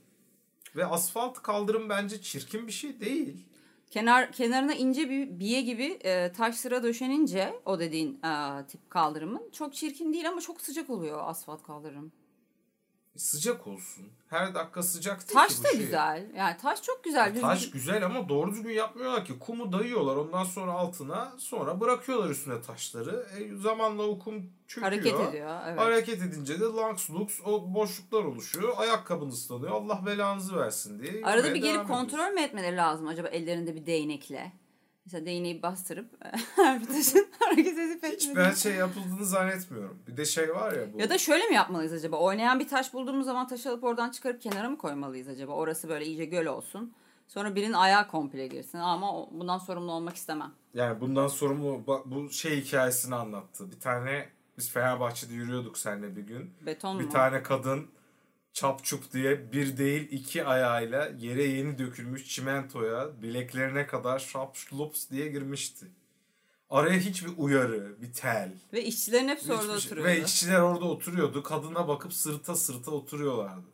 Ve 0.77 0.87
asfalt 0.87 1.43
kaldırım 1.43 1.89
bence 1.89 2.23
çirkin 2.23 2.67
bir 2.67 2.73
şey 2.73 3.01
değil. 3.01 3.47
Kenar 3.91 4.33
kenarına 4.33 4.75
ince 4.75 5.11
bir 5.11 5.41
biye 5.41 5.63
gibi 5.63 5.85
e, 5.85 6.33
taş 6.33 6.57
sıra 6.57 6.83
döşenince 6.83 7.55
o 7.65 7.81
dediğin 7.81 8.23
e, 8.23 8.67
tip 8.67 8.91
kaldırımın 8.91 9.51
çok 9.53 9.75
çirkin 9.75 10.13
değil 10.13 10.29
ama 10.29 10.41
çok 10.41 10.61
sıcak 10.61 10.91
oluyor 10.91 11.21
asfalt 11.23 11.63
kaldırım. 11.63 12.13
Sıcak 13.17 13.67
olsun. 13.67 14.05
Her 14.29 14.55
dakika 14.55 14.83
sıcak 14.83 15.21
değil 15.29 15.35
Taş 15.41 15.53
ki 15.53 15.59
bu 15.61 15.65
da 15.65 15.69
şey. 15.71 15.79
güzel. 15.81 16.27
Yani 16.37 16.57
taş 16.57 16.83
çok 16.83 17.05
güzel. 17.05 17.29
Düzgün- 17.29 17.41
Taş 17.41 17.71
güzel 17.71 18.05
ama 18.07 18.29
doğru 18.29 18.51
düzgün 18.51 18.71
yapmıyorlar 18.71 19.25
ki. 19.25 19.39
Kumu 19.39 19.73
dayıyorlar 19.73 20.17
ondan 20.17 20.45
sonra 20.45 20.73
altına 20.73 21.33
sonra 21.39 21.81
bırakıyorlar 21.81 22.31
üstüne 22.31 22.63
taşları. 22.63 23.27
E, 23.39 23.57
zamanla 23.57 24.03
o 24.03 24.19
kum 24.19 24.51
çöküyor. 24.69 24.93
hareket 24.93 25.21
ediyor. 25.29 25.61
Evet. 25.69 25.81
Hareket 25.81 26.23
edince 26.23 26.61
de 26.61 26.65
lanks 26.65 27.11
lux 27.11 27.41
o 27.45 27.75
boşluklar 27.75 28.25
oluşuyor. 28.25 28.73
Ayakkabın 28.77 29.31
ıslanıyor. 29.31 29.73
Allah 29.73 30.07
belanızı 30.07 30.57
versin 30.57 31.03
diye. 31.03 31.25
Arada 31.25 31.55
bir 31.55 31.61
gelip 31.63 31.87
kontrol 31.89 32.29
mü 32.33 32.41
etmeleri 32.41 32.77
lazım 32.77 33.07
acaba 33.07 33.29
ellerinde 33.29 33.75
bir 33.75 33.87
değnekle? 33.87 34.53
Mesela 35.07 35.27
değneği 35.27 35.63
bastırıp 35.63 36.11
her 36.57 36.81
bir 36.81 36.87
taşın 36.87 37.27
hareket 37.41 37.79
edip 37.79 38.05
Hiç 38.05 38.25
etmediğini- 38.27 38.37
ben 38.37 38.51
şey 38.55 38.75
yapıldığını 38.75 39.25
zannetmiyorum. 39.25 39.99
Bir 40.09 40.17
de 40.17 40.25
şey 40.25 40.55
var 40.55 40.73
ya 40.73 40.93
bu. 40.93 41.01
Ya 41.01 41.11
da 41.11 41.19
şöyle 41.19 41.47
mi 41.49 41.55
yapmalıyız 41.55 41.93
acaba? 41.93 42.17
Oynayan 42.17 42.61
bir 42.61 42.69
taş 42.69 42.95
bulduğumuz 42.95 43.27
zaman 43.27 43.49
taşı 43.49 43.71
alıp 43.71 43.85
oradan 43.85 44.11
çıkarıp 44.11 44.41
kenara 44.43 44.71
mı 44.71 44.79
koymalıyız 44.79 45.29
acaba? 45.29 45.53
Orası 45.53 45.89
böyle 45.89 46.05
iyice 46.07 46.25
göl 46.25 46.47
olsun. 46.47 46.93
Sonra 47.29 47.55
birinin 47.55 47.73
ayağı 47.73 48.09
komple 48.09 48.47
girsin. 48.47 48.79
Ama 48.79 49.31
bundan 49.31 49.59
sorumlu 49.59 49.93
olmak 49.93 50.17
istemem. 50.17 50.53
Yani 50.75 51.01
bundan 51.01 51.29
sorumlu 51.29 51.83
bu 52.07 52.31
şey 52.31 52.61
hikayesini 52.65 53.15
anlattı. 53.15 53.71
Bir 53.71 53.81
tane 53.81 54.29
biz 54.59 54.71
Fenerbahçe'de 54.71 55.35
yürüyorduk 55.35 55.79
seninle 55.79 56.17
bir 56.17 56.23
gün. 56.23 56.51
Beton 56.67 56.99
Bir 56.99 57.05
mu? 57.05 57.11
tane 57.11 57.43
kadın 57.43 57.87
çap 58.53 58.85
çup 58.85 59.13
diye 59.13 59.53
bir 59.53 59.77
değil 59.77 60.09
iki 60.11 60.45
ayağıyla 60.45 61.09
yere 61.19 61.45
yeni 61.45 61.79
dökülmüş 61.79 62.29
çimentoya 62.29 63.23
bileklerine 63.23 63.87
kadar 63.87 64.19
şap 64.19 64.57
şlups 64.57 65.11
diye 65.11 65.29
girmişti. 65.29 65.87
Araya 66.71 66.99
hiçbir 66.99 67.31
uyarı, 67.37 68.03
bir 68.03 68.13
tel. 68.13 68.53
Ve 68.73 68.85
işçilerin 68.85 69.29
hepsi 69.29 69.53
orada 69.53 69.63
hiçbir 69.63 69.81
şey- 69.81 69.89
oturuyordu. 69.99 70.09
Ve 70.09 70.25
işçiler 70.25 70.61
orada 70.61 70.85
oturuyordu. 70.85 71.43
Kadına 71.43 71.89
bakıp 71.89 72.15
sırta 72.15 72.57
sırta 72.57 72.91
oturuyorlardı. 72.91 73.67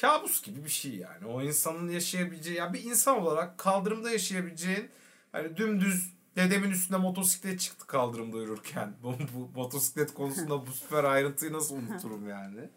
Kabus 0.00 0.42
gibi 0.42 0.64
bir 0.64 0.70
şey 0.70 0.94
yani. 0.94 1.26
O 1.26 1.42
insanın 1.42 1.88
yaşayabileceği, 1.88 2.56
ya 2.56 2.72
bir 2.72 2.84
insan 2.84 3.18
olarak 3.22 3.58
kaldırımda 3.58 4.10
yaşayabileceğin 4.10 4.88
hani 5.32 5.56
dümdüz 5.56 6.12
dedemin 6.36 6.70
üstüne 6.70 6.98
motosiklet 6.98 7.60
çıktı 7.60 7.86
kaldırımda 7.86 8.36
yürürken. 8.36 8.94
Bu, 9.02 9.14
bu 9.34 9.60
motosiklet 9.60 10.14
konusunda 10.14 10.66
bu 10.66 10.70
süper 10.72 11.04
ayrıntıyı 11.04 11.52
nasıl 11.52 11.76
unuturum 11.76 12.28
yani. 12.28 12.68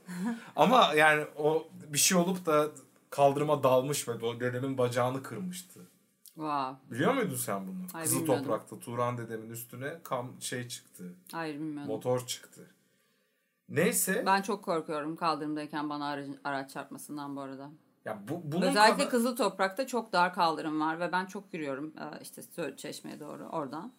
Ama 0.56 0.94
yani 0.94 1.26
o 1.38 1.68
bir 1.88 1.98
şey 1.98 2.18
olup 2.18 2.46
da 2.46 2.68
kaldırıma 3.10 3.64
dalmış 3.64 4.08
ve 4.08 4.40
dedemin 4.40 4.78
bacağını 4.78 5.24
kırmıştı. 5.24 5.80
Wow. 6.26 6.96
Biliyor 6.96 7.14
muydun 7.14 7.36
sen 7.36 7.68
bunu? 7.68 7.88
Hayır, 7.94 8.06
Kızıl 8.06 8.20
bilmiyordum. 8.20 8.44
toprakta 8.46 8.80
Turan 8.80 9.18
dedemin 9.18 9.50
üstüne 9.50 10.00
kam 10.04 10.42
şey 10.42 10.68
çıktı. 10.68 11.04
Hayır 11.32 11.56
bilmiyorum. 11.56 11.88
Motor 11.88 12.28
çıktı. 12.28 12.68
Neyse. 13.70 14.24
Ben 14.26 14.42
çok 14.42 14.64
korkuyorum 14.64 15.16
kaldırımdayken 15.16 15.90
bana 15.90 16.08
aracın, 16.08 16.40
araç 16.44 16.72
çarpmasından 16.74 17.36
bu 17.36 17.42
arada. 17.42 17.72
Ya 18.06 18.20
bu 18.28 18.42
bunun 18.52 18.62
Özellikle 18.68 18.98
kadar- 18.98 19.10
Kızıl 19.10 19.36
Toprak'ta 19.36 19.88
çok 19.88 20.14
dar 20.14 20.34
kaldırım 20.34 20.82
var 20.82 21.00
ve 21.00 21.12
ben 21.12 21.26
çok 21.26 21.54
yürüyorum 21.54 21.94
e, 21.98 22.22
işte 22.22 22.42
Çeşme'ye 22.78 23.20
doğru 23.20 23.50
oradan. 23.50 23.92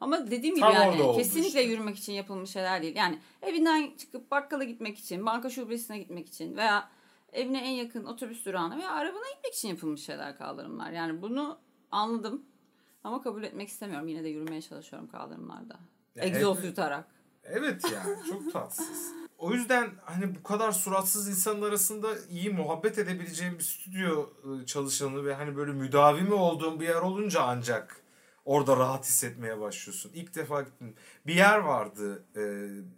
Ama 0.00 0.30
dediğim 0.30 0.54
gibi 0.54 0.60
Tam 0.60 0.72
orada 0.74 0.84
yani 0.84 1.16
kesinlikle 1.16 1.48
işte. 1.48 1.60
yürümek 1.60 1.98
için 1.98 2.12
yapılmış 2.12 2.50
şeyler 2.50 2.82
değil. 2.82 2.96
Yani 2.96 3.18
evinden 3.42 3.96
çıkıp 3.96 4.30
bakkala 4.30 4.64
gitmek 4.64 4.98
için, 4.98 5.26
banka 5.26 5.50
şubesine 5.50 5.98
gitmek 5.98 6.28
için 6.28 6.56
veya 6.56 6.88
evine 7.32 7.58
en 7.58 7.70
yakın 7.70 8.04
otobüs 8.04 8.44
durağına 8.46 8.78
veya 8.78 8.90
arabana 8.90 9.30
gitmek 9.34 9.54
için 9.54 9.68
yapılmış 9.68 10.04
şeyler 10.04 10.38
kaldırımlar. 10.38 10.90
Yani 10.90 11.22
bunu 11.22 11.58
anladım 11.90 12.42
ama 13.04 13.22
kabul 13.22 13.42
etmek 13.42 13.68
istemiyorum. 13.68 14.08
Yine 14.08 14.24
de 14.24 14.28
yürümeye 14.28 14.62
çalışıyorum 14.62 15.08
kaldırımlarda. 15.08 15.78
Ya 16.14 16.24
Egzoz 16.24 16.56
evet. 16.58 16.66
yutarak. 16.66 17.06
Evet 17.44 17.84
yani 17.92 18.16
çok 18.30 18.52
tatsız. 18.52 19.12
O 19.42 19.52
yüzden 19.52 19.90
hani 20.04 20.34
bu 20.34 20.42
kadar 20.42 20.72
suratsız 20.72 21.28
insanın 21.28 21.62
arasında 21.62 22.08
iyi 22.30 22.50
muhabbet 22.50 22.98
edebileceğim 22.98 23.58
bir 23.58 23.64
stüdyo 23.64 24.26
e, 24.26 24.66
çalışanı 24.66 25.24
ve 25.24 25.34
hani 25.34 25.56
böyle 25.56 25.72
müdavimi 25.72 26.34
olduğum 26.34 26.80
bir 26.80 26.88
yer 26.88 27.00
olunca 27.00 27.42
ancak 27.42 28.02
orada 28.44 28.76
rahat 28.76 29.04
hissetmeye 29.04 29.60
başlıyorsun. 29.60 30.10
İlk 30.14 30.34
defa 30.34 30.62
gittim. 30.62 30.94
Bir 31.26 31.34
yer 31.34 31.58
vardı 31.58 32.24
e, 32.36 32.42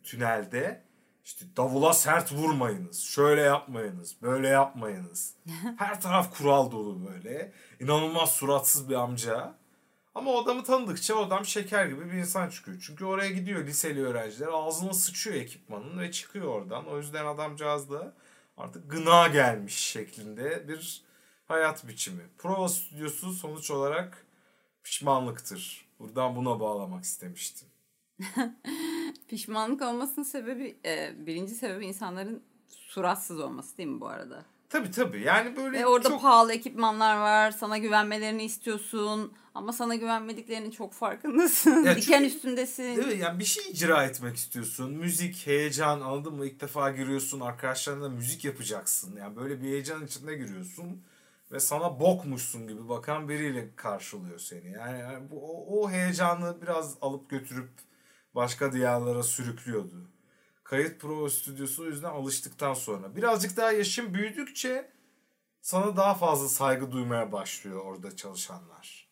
tünelde. 0.05 0.85
İşte 1.25 1.47
davula 1.57 1.93
sert 1.93 2.33
vurmayınız. 2.33 3.01
Şöyle 3.01 3.41
yapmayınız. 3.41 4.17
Böyle 4.23 4.49
yapmayınız. 4.49 5.35
Her 5.79 6.01
taraf 6.01 6.39
kural 6.39 6.71
dolu 6.71 7.09
böyle. 7.09 7.53
İnanılmaz 7.81 8.31
suratsız 8.31 8.89
bir 8.89 8.95
amca. 8.95 9.55
Ama 10.15 10.31
o 10.31 10.43
adamı 10.43 10.65
tanıdıkça 10.65 11.15
o 11.15 11.23
adam 11.23 11.45
şeker 11.45 11.87
gibi 11.87 12.07
bir 12.07 12.13
insan 12.13 12.49
çıkıyor. 12.49 12.83
Çünkü 12.87 13.05
oraya 13.05 13.31
gidiyor 13.31 13.67
liseli 13.67 14.07
öğrenciler 14.07 14.49
ağzına 14.53 14.93
sıçıyor 14.93 15.37
ekipmanın 15.37 15.99
ve 15.99 16.11
çıkıyor 16.11 16.47
oradan. 16.47 16.87
O 16.87 16.99
yüzden 16.99 17.27
adamcağız 17.27 17.91
da 17.91 18.15
artık 18.57 18.91
gına 18.91 19.29
gelmiş 19.29 19.75
şeklinde 19.75 20.69
bir 20.69 21.03
hayat 21.47 21.89
biçimi. 21.89 22.23
Prova 22.39 22.69
stüdyosu 22.69 23.33
sonuç 23.33 23.71
olarak 23.71 24.27
pişmanlıktır. 24.85 25.89
Buradan 25.99 26.37
buna 26.37 26.61
bağlamak 26.61 27.05
istemiştim. 27.05 27.69
Pişmanlık 29.29 29.83
olmasının 29.83 30.25
sebebi, 30.25 30.77
e, 30.85 31.15
birinci 31.27 31.55
sebebi 31.55 31.87
insanların 31.87 32.43
suratsız 32.69 33.41
olması 33.41 33.79
değil 33.79 33.89
mi 33.89 34.01
bu 34.01 34.09
arada? 34.09 34.45
Tabii 34.75 34.91
tabii 34.91 35.23
yani 35.23 35.57
böyle 35.57 35.79
Ve 35.79 35.87
orada 35.87 36.09
çok... 36.09 36.23
pahalı 36.23 36.53
ekipmanlar 36.53 37.17
var. 37.17 37.51
Sana 37.51 37.79
güvenmelerini 37.79 38.45
istiyorsun. 38.45 39.33
Ama 39.55 39.73
sana 39.73 39.95
güvenmediklerinin 39.95 40.71
çok 40.71 40.93
farkındasın. 40.93 41.85
Ya 41.85 41.97
Diken 41.97 42.19
çünkü- 42.19 42.35
üstündesin. 42.35 42.97
Değil 42.97 43.09
mi? 43.09 43.19
Yani 43.23 43.39
bir 43.39 43.45
şey 43.45 43.71
icra 43.71 44.05
etmek 44.05 44.37
istiyorsun. 44.37 44.93
Müzik, 44.93 45.47
heyecan 45.47 46.01
anladın 46.01 46.35
mı? 46.35 46.47
İlk 46.47 46.61
defa 46.61 46.91
giriyorsun. 46.91 47.41
Arkadaşlarınla 47.41 48.09
müzik 48.09 48.45
yapacaksın. 48.45 49.17
Yani 49.17 49.37
böyle 49.37 49.63
bir 49.63 49.69
heyecan 49.69 50.05
içinde 50.05 50.35
giriyorsun. 50.35 51.03
Ve 51.53 51.61
sana 51.61 52.01
bokmuşsun 52.01 52.69
gibi 52.69 52.89
bakan 52.89 53.29
biriyle 53.29 53.77
karşılıyor 53.77 54.39
seni. 54.39 54.71
Yani, 54.73 54.99
yani 54.99 55.31
bu, 55.31 55.37
o, 55.37 55.81
o 55.81 55.91
heyecanı 55.91 56.57
biraz 56.63 56.95
alıp 57.01 57.31
götürüp 57.31 57.71
başka 58.35 58.73
diyarlara 58.73 59.23
sürüklüyordu. 59.23 60.14
Kayıt 60.65 61.01
prova 61.01 61.31
stüdyosu 61.31 61.83
o 61.83 61.87
yüzden 61.87 62.11
alıştıktan 62.11 62.75
sonra. 62.75 63.17
Birazcık 63.17 63.57
daha 63.57 63.73
yaşım 63.73 64.15
büyüdükçe 64.15 64.91
sana 65.61 65.97
daha 65.97 66.15
fazla 66.15 66.49
saygı 66.49 66.93
duymaya 66.93 67.33
başlıyor 67.33 67.85
orada 67.85 68.17
çalışanlar. 68.17 69.09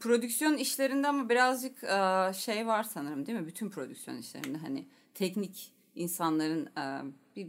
Prodüksiyon 0.00 0.56
işlerinde 0.56 1.08
ama 1.08 1.28
birazcık 1.28 1.84
e, 1.84 2.32
şey 2.36 2.66
var 2.66 2.82
sanırım 2.82 3.26
değil 3.26 3.38
mi? 3.38 3.46
Bütün 3.46 3.70
prodüksiyon 3.70 4.18
işlerinde 4.18 4.58
hani 4.58 4.88
teknik 5.14 5.72
insanların 5.94 6.66
e, 6.66 7.02
bir 7.36 7.48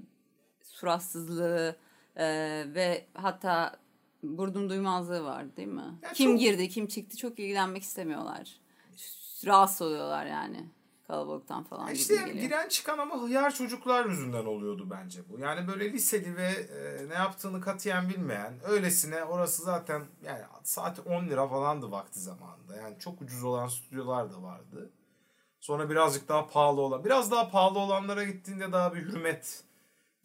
suratsızlığı 0.63 1.76
e, 2.15 2.26
ve 2.76 3.06
hatta 3.13 3.80
burdum 4.24 4.69
duymazlığı 4.69 5.24
var 5.24 5.58
değil 5.58 5.67
mi? 5.67 6.00
Ya 6.04 6.13
kim 6.13 6.32
çok- 6.32 6.39
girdi, 6.39 6.69
kim 6.69 6.88
çıktı 6.88 7.17
çok 7.17 7.39
ilgilenmek 7.39 7.84
istemiyorlar. 7.84 8.60
Rahatsız 9.45 9.82
oluyorlar 9.82 10.26
yani 10.26 10.65
kalabalıktan 11.08 11.63
falan. 11.63 11.82
Ya 11.88 11.91
gibi 11.94 12.02
İşte 12.02 12.15
geliyor. 12.15 12.36
giren 12.36 12.70
çıkan 12.70 12.98
ama 12.98 13.22
hıyar 13.22 13.54
çocuklar 13.54 14.06
yüzünden 14.06 14.46
oluyordu 14.46 14.88
bence 14.89 15.22
bu. 15.30 15.39
Yani 15.39 15.68
böyle 15.68 15.94
liseli 15.94 16.36
ve 16.38 16.48
e, 16.48 17.10
ne 17.10 17.13
yaptığını 17.13 17.62
katiyen 17.62 18.10
bilmeyen 18.10 18.54
öylesine 18.63 19.24
orası 19.24 19.63
zaten 19.63 20.04
yani 20.24 20.41
saati 20.63 21.02
10 21.02 21.28
lira 21.28 21.48
falandı 21.48 21.91
vakti 21.91 22.20
zamanında. 22.20 22.76
Yani 22.76 23.00
çok 23.00 23.22
ucuz 23.22 23.44
olan 23.44 23.68
stüdyolar 23.68 24.32
da 24.34 24.44
vardı. 24.44 24.89
Sonra 25.62 25.89
birazcık 25.89 26.28
daha 26.30 26.48
pahalı 26.48 26.82
olan, 26.82 27.06
biraz 27.06 27.32
daha 27.32 27.50
pahalı 27.50 27.80
olanlara 27.80 28.24
gittiğinde 28.24 28.72
daha 28.72 28.94
bir 28.94 29.02
hürmet 29.02 29.63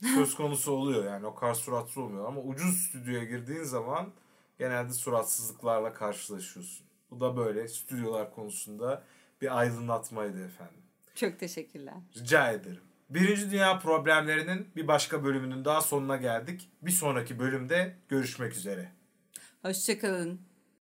söz 0.15 0.35
konusu 0.35 0.73
oluyor. 0.73 1.05
Yani 1.05 1.27
o 1.27 1.35
kadar 1.35 1.55
suratsız 1.55 1.99
olmuyor 1.99 2.25
ama 2.29 2.41
ucuz 2.41 2.77
stüdyoya 2.77 3.25
girdiğin 3.25 3.63
zaman 3.63 4.13
genelde 4.59 4.93
suratsızlıklarla 4.93 5.95
karşılaşıyorsun. 5.95 6.87
Bu 7.11 7.21
da 7.21 7.37
böyle 7.37 7.69
stüdyolar 7.69 8.35
konusunda 8.35 9.03
bir 9.43 9.59
aydınlatmaydı 9.59 10.45
efendim. 10.45 10.83
Çok 11.15 11.39
teşekkürler. 11.39 11.95
Rica 12.17 12.53
ederim. 12.53 12.83
Birinci 13.11 13.51
Dünya 13.51 13.79
problemlerinin 13.79 14.69
bir 14.77 14.89
başka 14.89 15.25
bölümünün 15.25 15.65
daha 15.65 15.81
sonuna 15.81 16.17
geldik. 16.17 16.69
Bir 16.83 16.91
sonraki 16.91 17.39
bölümde 17.39 17.97
görüşmek 18.09 18.53
üzere. 18.53 18.93
Hoşçakalın. 19.63 20.50